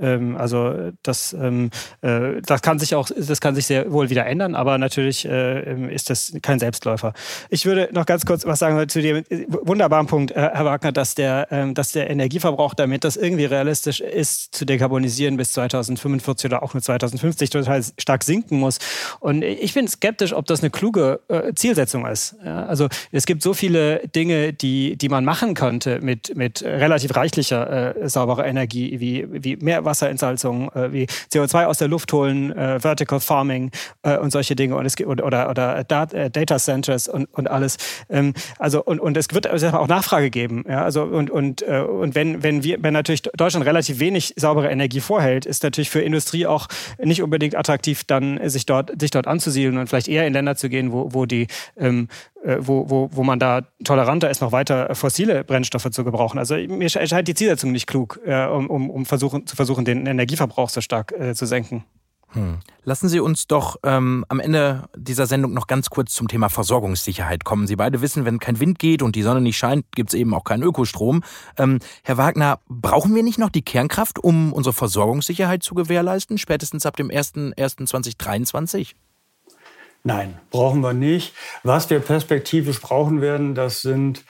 ähm, 0.00 0.36
also 0.36 0.92
das, 1.02 1.32
ähm, 1.32 1.70
äh, 2.02 2.40
das 2.44 2.62
kann 2.62 2.78
sich 2.78 2.94
auch, 2.94 3.08
das 3.16 3.40
kann 3.40 3.54
sich 3.54 3.66
sehr 3.66 3.90
wohl 3.92 4.10
wieder 4.10 4.26
ändern, 4.26 4.54
aber 4.54 4.78
natürlich 4.78 5.26
äh, 5.26 5.92
ist 5.92 6.10
das 6.10 6.32
kein 6.42 6.58
Selbstläufer. 6.58 7.12
Ich 7.48 7.66
würde 7.66 7.88
noch 7.92 8.06
ganz 8.06 8.24
kurz 8.26 8.46
was 8.46 8.58
sagen 8.58 8.88
zu 8.88 9.02
dem 9.02 9.24
wunderbaren 9.48 10.06
Punkt, 10.06 10.32
äh, 10.32 10.50
Herr 10.52 10.64
Wagner, 10.64 10.92
dass 10.92 11.14
der, 11.14 11.48
ähm, 11.50 11.74
dass 11.74 11.92
der 11.92 12.10
Energieverbrauch, 12.10 12.74
damit 12.74 13.04
das 13.04 13.16
irgendwie 13.16 13.44
realistisch 13.44 14.00
ist, 14.00 14.54
zu 14.54 14.64
dekarbonisieren 14.64 15.36
bis 15.36 15.52
2045 15.52 16.46
oder 16.50 16.62
auch 16.62 16.74
mit 16.74 16.84
2050 16.84 17.50
total 17.50 17.82
stark 17.98 18.24
sinken 18.24 18.58
muss. 18.58 18.78
Und 19.20 19.42
ich 19.42 19.74
bin 19.74 19.88
skeptisch, 19.88 20.32
ob 20.32 20.46
das 20.46 20.60
eine 20.60 20.70
kluge 20.70 21.20
äh, 21.28 21.52
Zielsetzung 21.54 22.06
ist. 22.06 22.36
Ja, 22.44 22.66
also 22.66 22.88
es 23.12 23.26
gibt 23.26 23.42
so 23.42 23.54
viele 23.54 24.08
Dinge, 24.08 24.52
die, 24.52 24.96
die 24.96 25.08
man 25.08 25.24
machen 25.24 25.54
könnte 25.54 26.00
mit, 26.00 26.36
mit 26.36 26.62
relativ 26.62 27.16
reichlicher 27.16 27.96
äh, 27.96 28.08
sauberer 28.08 28.46
Energie, 28.46 29.00
wie, 29.00 29.26
wie 29.30 29.56
mehr 29.56 29.79
Wasserentsalzung, 29.84 30.70
äh, 30.72 30.92
wie 30.92 31.06
CO2 31.32 31.66
aus 31.66 31.78
der 31.78 31.88
Luft 31.88 32.12
holen, 32.12 32.52
äh, 32.52 32.80
Vertical 32.80 33.20
Farming 33.20 33.70
äh, 34.02 34.16
und 34.18 34.30
solche 34.30 34.56
Dinge 34.56 34.76
und 34.76 34.86
es 34.86 34.96
gibt, 34.96 35.08
oder, 35.08 35.50
oder 35.50 35.78
äh, 35.78 36.30
Data 36.30 36.58
Centers 36.58 37.08
und, 37.08 37.26
und 37.32 37.48
alles. 37.48 37.76
Ähm, 38.08 38.34
also 38.58 38.82
und, 38.82 39.00
und 39.00 39.16
es 39.16 39.32
wird 39.32 39.48
auch 39.48 39.88
Nachfrage 39.88 40.30
geben. 40.30 40.64
Ja? 40.68 40.84
Also 40.84 41.02
und, 41.02 41.30
und, 41.30 41.62
äh, 41.62 41.80
und 41.80 42.14
wenn, 42.14 42.42
wenn 42.42 42.62
wir, 42.62 42.82
wenn 42.82 42.92
natürlich 42.92 43.22
Deutschland 43.22 43.66
relativ 43.66 44.00
wenig 44.00 44.34
saubere 44.36 44.70
Energie 44.70 45.00
vorhält, 45.00 45.46
ist 45.46 45.62
natürlich 45.62 45.90
für 45.90 46.00
Industrie 46.00 46.46
auch 46.46 46.68
nicht 47.02 47.22
unbedingt 47.22 47.56
attraktiv, 47.56 48.04
dann 48.04 48.40
sich 48.48 48.66
dort, 48.66 49.00
sich 49.00 49.10
dort 49.10 49.26
anzusiedeln 49.26 49.78
und 49.78 49.88
vielleicht 49.88 50.08
eher 50.08 50.26
in 50.26 50.32
Länder 50.32 50.56
zu 50.56 50.68
gehen, 50.68 50.92
wo, 50.92 51.12
wo 51.12 51.26
die 51.26 51.46
ähm, 51.76 52.08
äh, 52.39 52.39
wo, 52.58 52.88
wo, 52.88 53.10
wo 53.12 53.22
man 53.22 53.38
da 53.38 53.62
toleranter 53.84 54.30
ist, 54.30 54.40
noch 54.40 54.52
weiter 54.52 54.94
fossile 54.94 55.44
Brennstoffe 55.44 55.90
zu 55.90 56.04
gebrauchen. 56.04 56.38
Also 56.38 56.56
mir 56.56 56.88
scheint 56.88 57.28
die 57.28 57.34
Zielsetzung 57.34 57.72
nicht 57.72 57.86
klug, 57.86 58.20
äh, 58.24 58.46
um, 58.46 58.68
um, 58.68 58.90
um 58.90 59.06
versuchen, 59.06 59.46
zu 59.46 59.56
versuchen, 59.56 59.84
den 59.84 60.06
Energieverbrauch 60.06 60.70
so 60.70 60.80
stark 60.80 61.12
äh, 61.12 61.34
zu 61.34 61.46
senken. 61.46 61.84
Hm. 62.32 62.60
Lassen 62.84 63.08
Sie 63.08 63.20
uns 63.20 63.46
doch 63.48 63.76
ähm, 63.82 64.24
am 64.28 64.38
Ende 64.40 64.88
dieser 64.96 65.26
Sendung 65.26 65.52
noch 65.52 65.66
ganz 65.66 65.90
kurz 65.90 66.14
zum 66.14 66.28
Thema 66.28 66.48
Versorgungssicherheit 66.48 67.44
kommen. 67.44 67.66
Sie 67.66 67.76
beide 67.76 68.00
wissen, 68.02 68.24
wenn 68.24 68.38
kein 68.38 68.60
Wind 68.60 68.78
geht 68.78 69.02
und 69.02 69.16
die 69.16 69.22
Sonne 69.22 69.40
nicht 69.40 69.58
scheint, 69.58 69.84
gibt 69.92 70.10
es 70.10 70.14
eben 70.14 70.32
auch 70.32 70.44
keinen 70.44 70.62
Ökostrom. 70.62 71.22
Ähm, 71.58 71.80
Herr 72.04 72.18
Wagner, 72.18 72.60
brauchen 72.68 73.14
wir 73.14 73.24
nicht 73.24 73.38
noch 73.38 73.50
die 73.50 73.62
Kernkraft, 73.62 74.18
um 74.18 74.52
unsere 74.52 74.72
Versorgungssicherheit 74.72 75.62
zu 75.62 75.74
gewährleisten, 75.74 76.38
spätestens 76.38 76.86
ab 76.86 76.96
dem 76.96 77.08
01.01.2023? 77.08 78.94
Nein, 80.02 80.38
brauchen 80.50 80.80
wir 80.80 80.94
nicht. 80.94 81.34
Was 81.62 81.90
wir 81.90 82.00
perspektivisch 82.00 82.80
brauchen 82.80 83.20
werden, 83.20 83.54
das 83.54 83.82
sind 83.82 84.24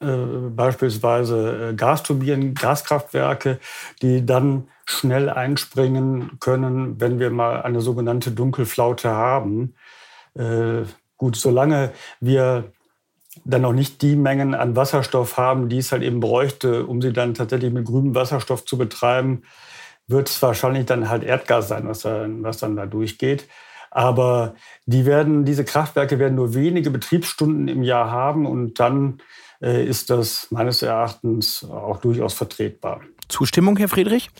äh, 0.00 0.06
beispielsweise 0.50 1.70
äh, 1.70 1.74
Gasturbinen, 1.74 2.54
Gaskraftwerke, 2.54 3.58
die 4.02 4.26
dann 4.26 4.68
schnell 4.84 5.30
einspringen 5.30 6.38
können, 6.40 7.00
wenn 7.00 7.18
wir 7.18 7.30
mal 7.30 7.62
eine 7.62 7.80
sogenannte 7.80 8.32
Dunkelflaute 8.32 9.10
haben. 9.10 9.74
Äh, 10.34 10.82
gut, 11.16 11.36
solange 11.36 11.92
wir 12.20 12.72
dann 13.44 13.62
noch 13.62 13.72
nicht 13.72 14.02
die 14.02 14.16
Mengen 14.16 14.54
an 14.54 14.76
Wasserstoff 14.76 15.38
haben, 15.38 15.68
die 15.68 15.78
es 15.78 15.90
halt 15.90 16.02
eben 16.02 16.20
bräuchte, 16.20 16.86
um 16.86 17.00
sie 17.00 17.12
dann 17.12 17.34
tatsächlich 17.34 17.72
mit 17.72 17.86
grünem 17.86 18.14
Wasserstoff 18.14 18.64
zu 18.64 18.76
betreiben, 18.76 19.42
wird 20.06 20.28
es 20.28 20.40
wahrscheinlich 20.42 20.86
dann 20.86 21.08
halt 21.08 21.24
Erdgas 21.24 21.68
sein, 21.68 21.88
was 21.88 22.00
dann, 22.00 22.42
was 22.42 22.58
dann 22.58 22.76
da 22.76 22.86
durchgeht. 22.86 23.48
Aber 23.94 24.56
die 24.86 25.06
werden, 25.06 25.44
diese 25.44 25.64
Kraftwerke 25.64 26.18
werden 26.18 26.34
nur 26.34 26.52
wenige 26.52 26.90
Betriebsstunden 26.90 27.68
im 27.68 27.84
Jahr 27.84 28.10
haben 28.10 28.44
und 28.44 28.80
dann 28.80 29.20
äh, 29.62 29.86
ist 29.86 30.10
das 30.10 30.48
meines 30.50 30.82
Erachtens 30.82 31.64
auch 31.64 32.00
durchaus 32.00 32.34
vertretbar. 32.34 33.02
Zustimmung, 33.34 33.76
Herr 33.76 33.88
Friedrich? 33.88 34.30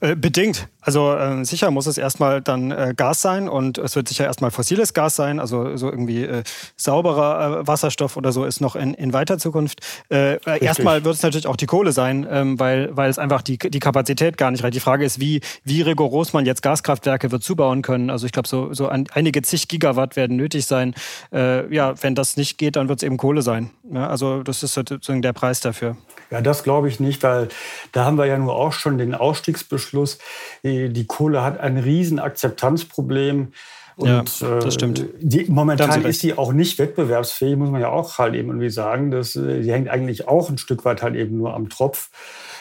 Äh, 0.00 0.14
bedingt. 0.14 0.68
Also 0.82 1.14
äh, 1.14 1.42
sicher 1.46 1.70
muss 1.70 1.86
es 1.86 1.96
erstmal 1.96 2.42
dann 2.42 2.70
äh, 2.70 2.92
Gas 2.94 3.22
sein 3.22 3.48
und 3.48 3.78
es 3.78 3.96
wird 3.96 4.08
sicher 4.08 4.26
erstmal 4.26 4.50
fossiles 4.50 4.92
Gas 4.92 5.16
sein, 5.16 5.40
also 5.40 5.74
so 5.78 5.90
irgendwie 5.90 6.24
äh, 6.24 6.42
sauberer 6.76 7.60
äh, 7.60 7.66
Wasserstoff 7.66 8.18
oder 8.18 8.30
so 8.30 8.44
ist 8.44 8.60
noch 8.60 8.76
in, 8.76 8.92
in 8.92 9.14
weiter 9.14 9.38
Zukunft. 9.38 9.80
Äh, 10.10 10.38
erstmal 10.62 11.02
wird 11.02 11.14
es 11.14 11.22
natürlich 11.22 11.46
auch 11.46 11.56
die 11.56 11.64
Kohle 11.64 11.92
sein, 11.92 12.26
ähm, 12.30 12.60
weil, 12.60 12.94
weil 12.94 13.08
es 13.08 13.18
einfach 13.18 13.40
die, 13.40 13.56
die 13.56 13.78
Kapazität 13.78 14.36
gar 14.36 14.50
nicht 14.50 14.62
reicht. 14.62 14.74
Die 14.74 14.80
Frage 14.80 15.06
ist, 15.06 15.18
wie, 15.18 15.40
wie 15.64 15.80
rigoros 15.80 16.34
man 16.34 16.44
jetzt 16.44 16.60
Gaskraftwerke 16.60 17.32
wird 17.32 17.42
zubauen 17.42 17.80
können. 17.80 18.10
Also 18.10 18.26
ich 18.26 18.32
glaube, 18.32 18.48
so, 18.48 18.74
so 18.74 18.86
ein, 18.86 19.06
einige 19.14 19.40
zig 19.40 19.68
Gigawatt 19.68 20.14
werden 20.14 20.36
nötig 20.36 20.66
sein. 20.66 20.94
Äh, 21.32 21.74
ja, 21.74 21.94
wenn 22.02 22.14
das 22.14 22.36
nicht 22.36 22.58
geht, 22.58 22.76
dann 22.76 22.90
wird 22.90 22.98
es 22.98 23.02
eben 23.02 23.16
Kohle 23.16 23.40
sein. 23.40 23.70
Ja, 23.92 24.08
also 24.08 24.42
das 24.42 24.62
ist 24.62 24.74
sozusagen 24.74 25.22
der 25.22 25.32
Preis 25.32 25.60
dafür. 25.60 25.96
Ja, 26.30 26.40
das 26.40 26.64
glaube 26.64 26.88
ich 26.88 26.98
nicht, 26.98 27.22
weil 27.22 27.48
da 27.92 28.04
haben 28.04 28.18
wir 28.18 28.26
ja 28.26 28.36
nur 28.36 28.54
auch 28.54 28.72
schon 28.72 28.98
den 28.98 29.14
Ausstiegsbeschluss. 29.14 30.18
Die 30.64 31.06
Kohle 31.06 31.42
hat 31.42 31.60
ein 31.60 31.76
riesen 31.76 32.18
Akzeptanzproblem. 32.18 33.52
Und, 33.96 34.40
ja, 34.40 34.58
das 34.58 34.74
stimmt. 34.74 34.98
Äh, 34.98 35.08
die, 35.20 35.44
momentan 35.48 36.04
ist 36.04 36.20
sie 36.20 36.36
auch 36.36 36.52
nicht 36.52 36.78
wettbewerbsfähig, 36.78 37.56
muss 37.56 37.70
man 37.70 37.80
ja 37.80 37.88
auch 37.88 38.18
halt 38.18 38.34
eben 38.34 38.48
irgendwie 38.48 38.68
sagen. 38.68 39.10
Das, 39.10 39.36
äh, 39.36 39.62
die 39.62 39.72
hängt 39.72 39.88
eigentlich 39.88 40.28
auch 40.28 40.50
ein 40.50 40.58
Stück 40.58 40.84
weit 40.84 41.02
halt 41.02 41.14
eben 41.14 41.38
nur 41.38 41.54
am 41.54 41.70
Tropf. 41.70 42.10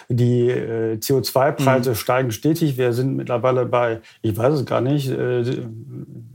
Die 0.09 0.49
äh, 0.49 0.97
CO2-Preise 0.97 1.91
mhm. 1.91 1.95
steigen 1.95 2.31
stetig. 2.31 2.77
Wir 2.77 2.93
sind 2.93 3.15
mittlerweile 3.15 3.65
bei, 3.65 4.01
ich 4.21 4.37
weiß 4.37 4.53
es 4.53 4.65
gar 4.65 4.81
nicht, 4.81 5.09
äh, 5.09 5.43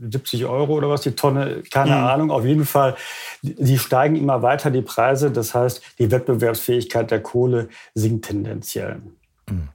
70 0.01 0.45
Euro 0.45 0.73
oder 0.73 0.89
was 0.89 1.01
die 1.01 1.11
Tonne, 1.11 1.63
keine 1.71 1.95
mhm. 1.95 2.03
Ahnung. 2.03 2.31
Auf 2.31 2.45
jeden 2.45 2.65
Fall, 2.65 2.95
die 3.41 3.77
steigen 3.77 4.15
immer 4.15 4.41
weiter, 4.41 4.71
die 4.71 4.81
Preise. 4.81 5.31
Das 5.31 5.53
heißt, 5.53 5.81
die 5.99 6.11
Wettbewerbsfähigkeit 6.11 7.11
der 7.11 7.21
Kohle 7.21 7.69
sinkt 7.93 8.25
tendenziell. 8.25 9.01
Mhm. 9.49 9.69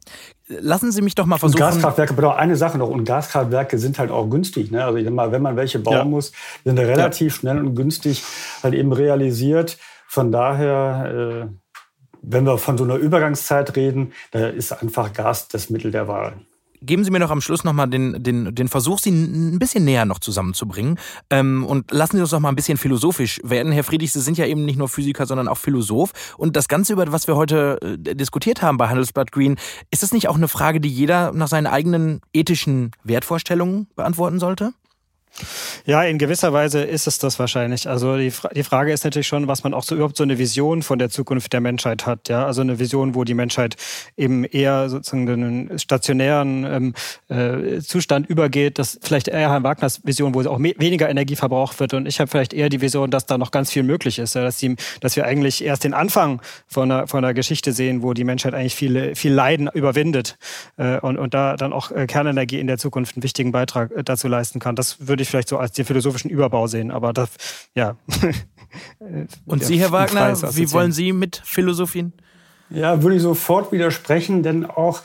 Lassen 0.48 0.92
Sie 0.92 1.02
mich 1.02 1.16
doch 1.16 1.26
mal 1.26 1.38
versuchen. 1.38 1.60
Und 1.60 1.68
Gaskraftwerke, 1.68 2.14
aber 2.16 2.36
eine 2.36 2.54
Sache 2.54 2.78
noch, 2.78 2.88
und 2.88 3.04
Gaskraftwerke 3.04 3.78
sind 3.78 3.98
halt 3.98 4.12
auch 4.12 4.28
günstig. 4.30 4.70
Ne? 4.70 4.84
Also 4.84 4.98
ich 4.98 5.10
mal, 5.10 5.32
wenn 5.32 5.42
man 5.42 5.56
welche 5.56 5.80
bauen 5.80 5.96
ja. 5.96 6.04
muss, 6.04 6.32
sind 6.64 6.78
relativ 6.78 7.34
ja. 7.34 7.40
schnell 7.40 7.58
und 7.58 7.74
günstig 7.74 8.22
halt 8.62 8.74
eben 8.74 8.92
realisiert. 8.92 9.76
Von 10.06 10.30
daher, 10.30 11.46
äh, 11.46 11.46
wenn 12.26 12.44
wir 12.44 12.58
von 12.58 12.76
so 12.76 12.84
einer 12.84 12.96
Übergangszeit 12.96 13.76
reden, 13.76 14.12
da 14.32 14.48
ist 14.48 14.72
einfach 14.72 15.12
Gas 15.12 15.48
das 15.48 15.70
Mittel 15.70 15.90
der 15.90 16.08
Wahl 16.08 16.34
geben 16.82 17.04
Sie 17.04 17.10
mir 17.10 17.18
noch 17.18 17.30
am 17.30 17.40
Schluss 17.40 17.64
nochmal 17.64 17.88
den, 17.88 18.22
den, 18.22 18.54
den 18.54 18.68
Versuch, 18.68 18.98
Sie 18.98 19.10
ein 19.10 19.58
bisschen 19.58 19.84
näher 19.84 20.04
noch 20.04 20.18
zusammenzubringen. 20.18 20.98
Ähm, 21.30 21.64
und 21.64 21.90
lassen 21.90 22.16
Sie 22.16 22.22
uns 22.22 22.32
noch 22.32 22.40
mal 22.40 22.50
ein 22.50 22.56
bisschen 22.56 22.78
philosophisch 22.78 23.40
werden. 23.42 23.72
Herr 23.72 23.84
Friedrich, 23.84 24.12
Sie 24.12 24.20
sind 24.20 24.38
ja 24.38 24.46
eben 24.46 24.64
nicht 24.64 24.78
nur 24.78 24.88
Physiker, 24.88 25.26
sondern 25.26 25.48
auch 25.48 25.56
Philosoph. 25.56 26.34
Und 26.36 26.56
das 26.56 26.68
Ganze, 26.68 26.92
über 26.92 27.10
was 27.12 27.26
wir 27.26 27.36
heute 27.36 27.78
äh, 27.82 28.14
diskutiert 28.14 28.62
haben 28.62 28.76
bei 28.76 28.88
Handelsblatt 28.88 29.32
Green, 29.32 29.56
ist 29.90 30.02
das 30.02 30.12
nicht 30.12 30.28
auch 30.28 30.36
eine 30.36 30.48
Frage, 30.48 30.80
die 30.80 30.90
jeder 30.90 31.32
nach 31.32 31.48
seinen 31.48 31.66
eigenen 31.66 32.20
ethischen 32.32 32.92
Wertvorstellungen 33.04 33.88
beantworten 33.96 34.38
sollte? 34.38 34.72
Ja, 35.84 36.02
in 36.02 36.18
gewisser 36.18 36.52
Weise 36.52 36.82
ist 36.82 37.06
es 37.06 37.18
das 37.18 37.38
wahrscheinlich. 37.38 37.88
Also 37.88 38.16
die, 38.16 38.30
Fra 38.30 38.48
die 38.48 38.62
Frage 38.62 38.92
ist 38.92 39.04
natürlich 39.04 39.26
schon, 39.26 39.48
was 39.48 39.64
man 39.64 39.74
auch 39.74 39.82
so 39.82 39.94
überhaupt 39.94 40.16
so 40.16 40.22
eine 40.22 40.38
Vision 40.38 40.82
von 40.82 40.98
der 40.98 41.10
Zukunft 41.10 41.52
der 41.52 41.60
Menschheit 41.60 42.06
hat. 42.06 42.28
Ja, 42.28 42.46
also 42.46 42.60
eine 42.60 42.78
Vision, 42.78 43.14
wo 43.14 43.24
die 43.24 43.34
Menschheit 43.34 43.76
eben 44.16 44.44
eher 44.44 44.88
sozusagen 44.88 45.28
einen 45.28 45.78
stationären 45.78 46.64
ähm, 46.64 46.94
äh, 47.28 47.80
Zustand 47.80 48.28
übergeht. 48.28 48.78
Das 48.78 48.98
vielleicht 49.02 49.28
eher 49.28 49.50
Herrn 49.50 49.62
Wagners 49.62 50.00
Vision, 50.04 50.34
wo 50.34 50.40
auch 50.48 50.60
weniger 50.60 51.08
Energie 51.08 51.36
verbraucht 51.36 51.78
wird. 51.80 51.94
Und 51.94 52.06
ich 52.06 52.20
habe 52.20 52.30
vielleicht 52.30 52.52
eher 52.52 52.68
die 52.68 52.80
Vision, 52.80 53.10
dass 53.10 53.26
da 53.26 53.38
noch 53.38 53.50
ganz 53.50 53.70
viel 53.70 53.82
möglich 53.82 54.18
ist. 54.18 54.34
Ja, 54.34 54.42
dass, 54.42 54.58
die, 54.58 54.76
dass 55.00 55.16
wir 55.16 55.26
eigentlich 55.26 55.64
erst 55.64 55.84
den 55.84 55.94
Anfang 55.94 56.40
von 56.66 56.90
einer, 56.90 57.06
von 57.06 57.24
einer 57.24 57.34
Geschichte 57.34 57.72
sehen, 57.72 58.02
wo 58.02 58.14
die 58.14 58.24
Menschheit 58.24 58.54
eigentlich 58.54 58.74
viel, 58.74 59.14
viel 59.14 59.32
Leiden 59.32 59.68
überwindet 59.72 60.38
äh, 60.76 60.98
und, 60.98 61.18
und 61.18 61.34
da 61.34 61.56
dann 61.56 61.72
auch 61.72 61.90
äh, 61.90 62.06
Kernenergie 62.06 62.58
in 62.58 62.66
der 62.66 62.78
Zukunft 62.78 63.16
einen 63.16 63.22
wichtigen 63.22 63.52
Beitrag 63.52 63.90
äh, 63.92 64.02
dazu 64.02 64.28
leisten 64.28 64.60
kann. 64.60 64.76
Das 64.76 65.06
würde 65.06 65.22
ich 65.22 65.25
vielleicht 65.28 65.48
so 65.48 65.58
als 65.58 65.72
den 65.72 65.84
philosophischen 65.84 66.30
Überbau 66.30 66.66
sehen. 66.66 66.90
Aber 66.90 67.12
das, 67.12 67.30
ja. 67.74 67.96
Und 69.46 69.64
Sie, 69.64 69.78
Herr 69.78 69.92
Wagner, 69.92 70.36
wie 70.54 70.70
wollen 70.72 70.92
Sie 70.92 71.12
mit 71.12 71.40
Philosophien? 71.44 72.12
Ja, 72.68 73.02
würde 73.02 73.16
ich 73.16 73.22
sofort 73.22 73.72
widersprechen, 73.72 74.42
denn 74.42 74.66
auch 74.66 75.02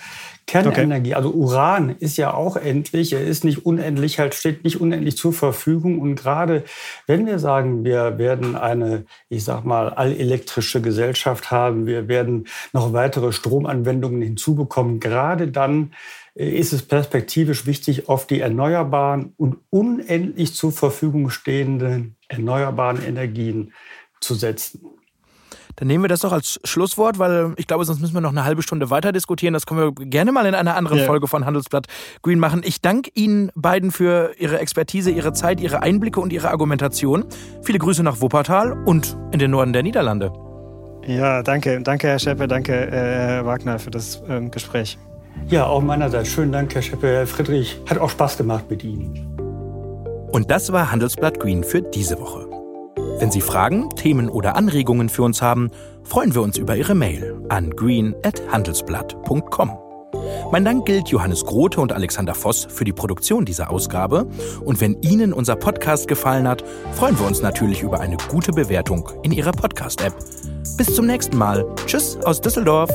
Kernenergie, 0.47 1.11
okay. 1.11 1.15
also 1.15 1.31
Uran 1.31 1.95
ist 1.99 2.17
ja 2.17 2.33
auch 2.33 2.57
endlich, 2.57 3.13
er 3.13 3.21
ist 3.21 3.45
nicht 3.45 3.65
unendlich, 3.65 4.19
halt 4.19 4.35
steht 4.35 4.65
nicht 4.65 4.81
unendlich 4.81 5.15
zur 5.15 5.31
Verfügung. 5.31 5.99
Und 5.99 6.15
gerade 6.15 6.63
wenn 7.07 7.25
wir 7.25 7.39
sagen, 7.39 7.85
wir 7.85 8.17
werden 8.17 8.57
eine, 8.57 9.05
ich 9.29 9.45
sag 9.45 9.63
mal, 9.63 9.89
allelektrische 9.93 10.81
Gesellschaft 10.81 11.51
haben, 11.51 11.85
wir 11.85 12.09
werden 12.09 12.47
noch 12.73 12.91
weitere 12.91 13.31
Stromanwendungen 13.31 14.21
hinzubekommen, 14.21 14.99
gerade 14.99 15.47
dann 15.47 15.93
ist 16.33 16.73
es 16.73 16.83
perspektivisch 16.83 17.65
wichtig, 17.65 18.07
auf 18.07 18.25
die 18.27 18.39
erneuerbaren 18.39 19.33
und 19.37 19.57
unendlich 19.69 20.53
zur 20.53 20.71
Verfügung 20.71 21.29
stehenden 21.29 22.15
erneuerbaren 22.29 23.03
Energien 23.03 23.73
zu 24.21 24.35
setzen. 24.35 24.81
Dann 25.77 25.87
nehmen 25.87 26.03
wir 26.03 26.09
das 26.09 26.19
doch 26.19 26.31
als 26.31 26.59
Schlusswort, 26.63 27.17
weil 27.19 27.53
ich 27.57 27.67
glaube, 27.67 27.85
sonst 27.85 28.01
müssen 28.01 28.13
wir 28.13 28.21
noch 28.21 28.31
eine 28.31 28.43
halbe 28.43 28.61
Stunde 28.61 28.89
weiter 28.89 29.11
diskutieren. 29.11 29.53
Das 29.53 29.65
können 29.65 29.79
wir 29.79 30.05
gerne 30.05 30.31
mal 30.31 30.45
in 30.45 30.53
einer 30.53 30.75
anderen 30.75 30.99
ja. 30.99 31.05
Folge 31.05 31.27
von 31.27 31.45
Handelsblatt 31.45 31.87
Green 32.21 32.39
machen. 32.39 32.61
Ich 32.63 32.81
danke 32.81 33.09
Ihnen 33.13 33.51
beiden 33.55 33.91
für 33.91 34.33
Ihre 34.37 34.59
Expertise, 34.59 35.11
Ihre 35.11 35.33
Zeit, 35.33 35.59
Ihre 35.59 35.81
Einblicke 35.81 36.19
und 36.19 36.33
Ihre 36.33 36.49
Argumentation. 36.49 37.25
Viele 37.63 37.79
Grüße 37.79 38.03
nach 38.03 38.21
Wuppertal 38.21 38.73
und 38.85 39.17
in 39.31 39.39
den 39.39 39.51
Norden 39.51 39.73
der 39.73 39.83
Niederlande. 39.83 40.31
Ja, 41.07 41.41
danke. 41.41 41.81
Danke, 41.81 42.07
Herr 42.07 42.19
Scheppe. 42.19 42.47
Danke, 42.47 42.73
äh, 42.73 42.91
Herr 42.91 43.45
Wagner, 43.45 43.79
für 43.79 43.91
das 43.91 44.21
ähm, 44.27 44.51
Gespräch. 44.51 44.97
Ja, 45.47 45.65
auch 45.65 45.81
meinerseits. 45.81 46.29
Schönen 46.29 46.51
Dank, 46.51 46.73
Herr 46.73 46.81
Scheppe. 46.81 47.07
Herr 47.07 47.27
Friedrich, 47.27 47.79
hat 47.89 47.97
auch 47.97 48.09
Spaß 48.09 48.37
gemacht 48.37 48.65
mit 48.69 48.83
Ihnen. 48.83 49.27
Und 50.31 50.49
das 50.49 50.71
war 50.71 50.91
Handelsblatt 50.91 51.39
Green 51.39 51.63
für 51.63 51.81
diese 51.81 52.19
Woche. 52.19 52.47
Wenn 53.19 53.31
Sie 53.31 53.41
Fragen, 53.41 53.89
Themen 53.91 54.29
oder 54.29 54.55
Anregungen 54.55 55.09
für 55.09 55.23
uns 55.23 55.41
haben, 55.41 55.69
freuen 56.03 56.33
wir 56.33 56.41
uns 56.41 56.57
über 56.57 56.75
Ihre 56.75 56.95
Mail 56.95 57.39
an 57.49 57.69
green.handelsblatt.com. 57.69 59.77
Mein 60.51 60.65
Dank 60.65 60.85
gilt 60.85 61.09
Johannes 61.09 61.45
Grote 61.45 61.79
und 61.79 61.93
Alexander 61.93 62.35
Voss 62.35 62.67
für 62.69 62.83
die 62.83 62.93
Produktion 62.93 63.45
dieser 63.45 63.69
Ausgabe. 63.69 64.27
Und 64.65 64.81
wenn 64.81 65.01
Ihnen 65.01 65.33
unser 65.33 65.55
Podcast 65.55 66.07
gefallen 66.07 66.47
hat, 66.47 66.63
freuen 66.93 67.17
wir 67.19 67.27
uns 67.27 67.41
natürlich 67.41 67.83
über 67.83 67.99
eine 67.99 68.17
gute 68.29 68.51
Bewertung 68.51 69.09
in 69.23 69.31
Ihrer 69.31 69.51
Podcast-App. 69.51 70.13
Bis 70.77 70.95
zum 70.95 71.05
nächsten 71.05 71.37
Mal. 71.37 71.65
Tschüss 71.85 72.17
aus 72.17 72.41
Düsseldorf. 72.41 72.91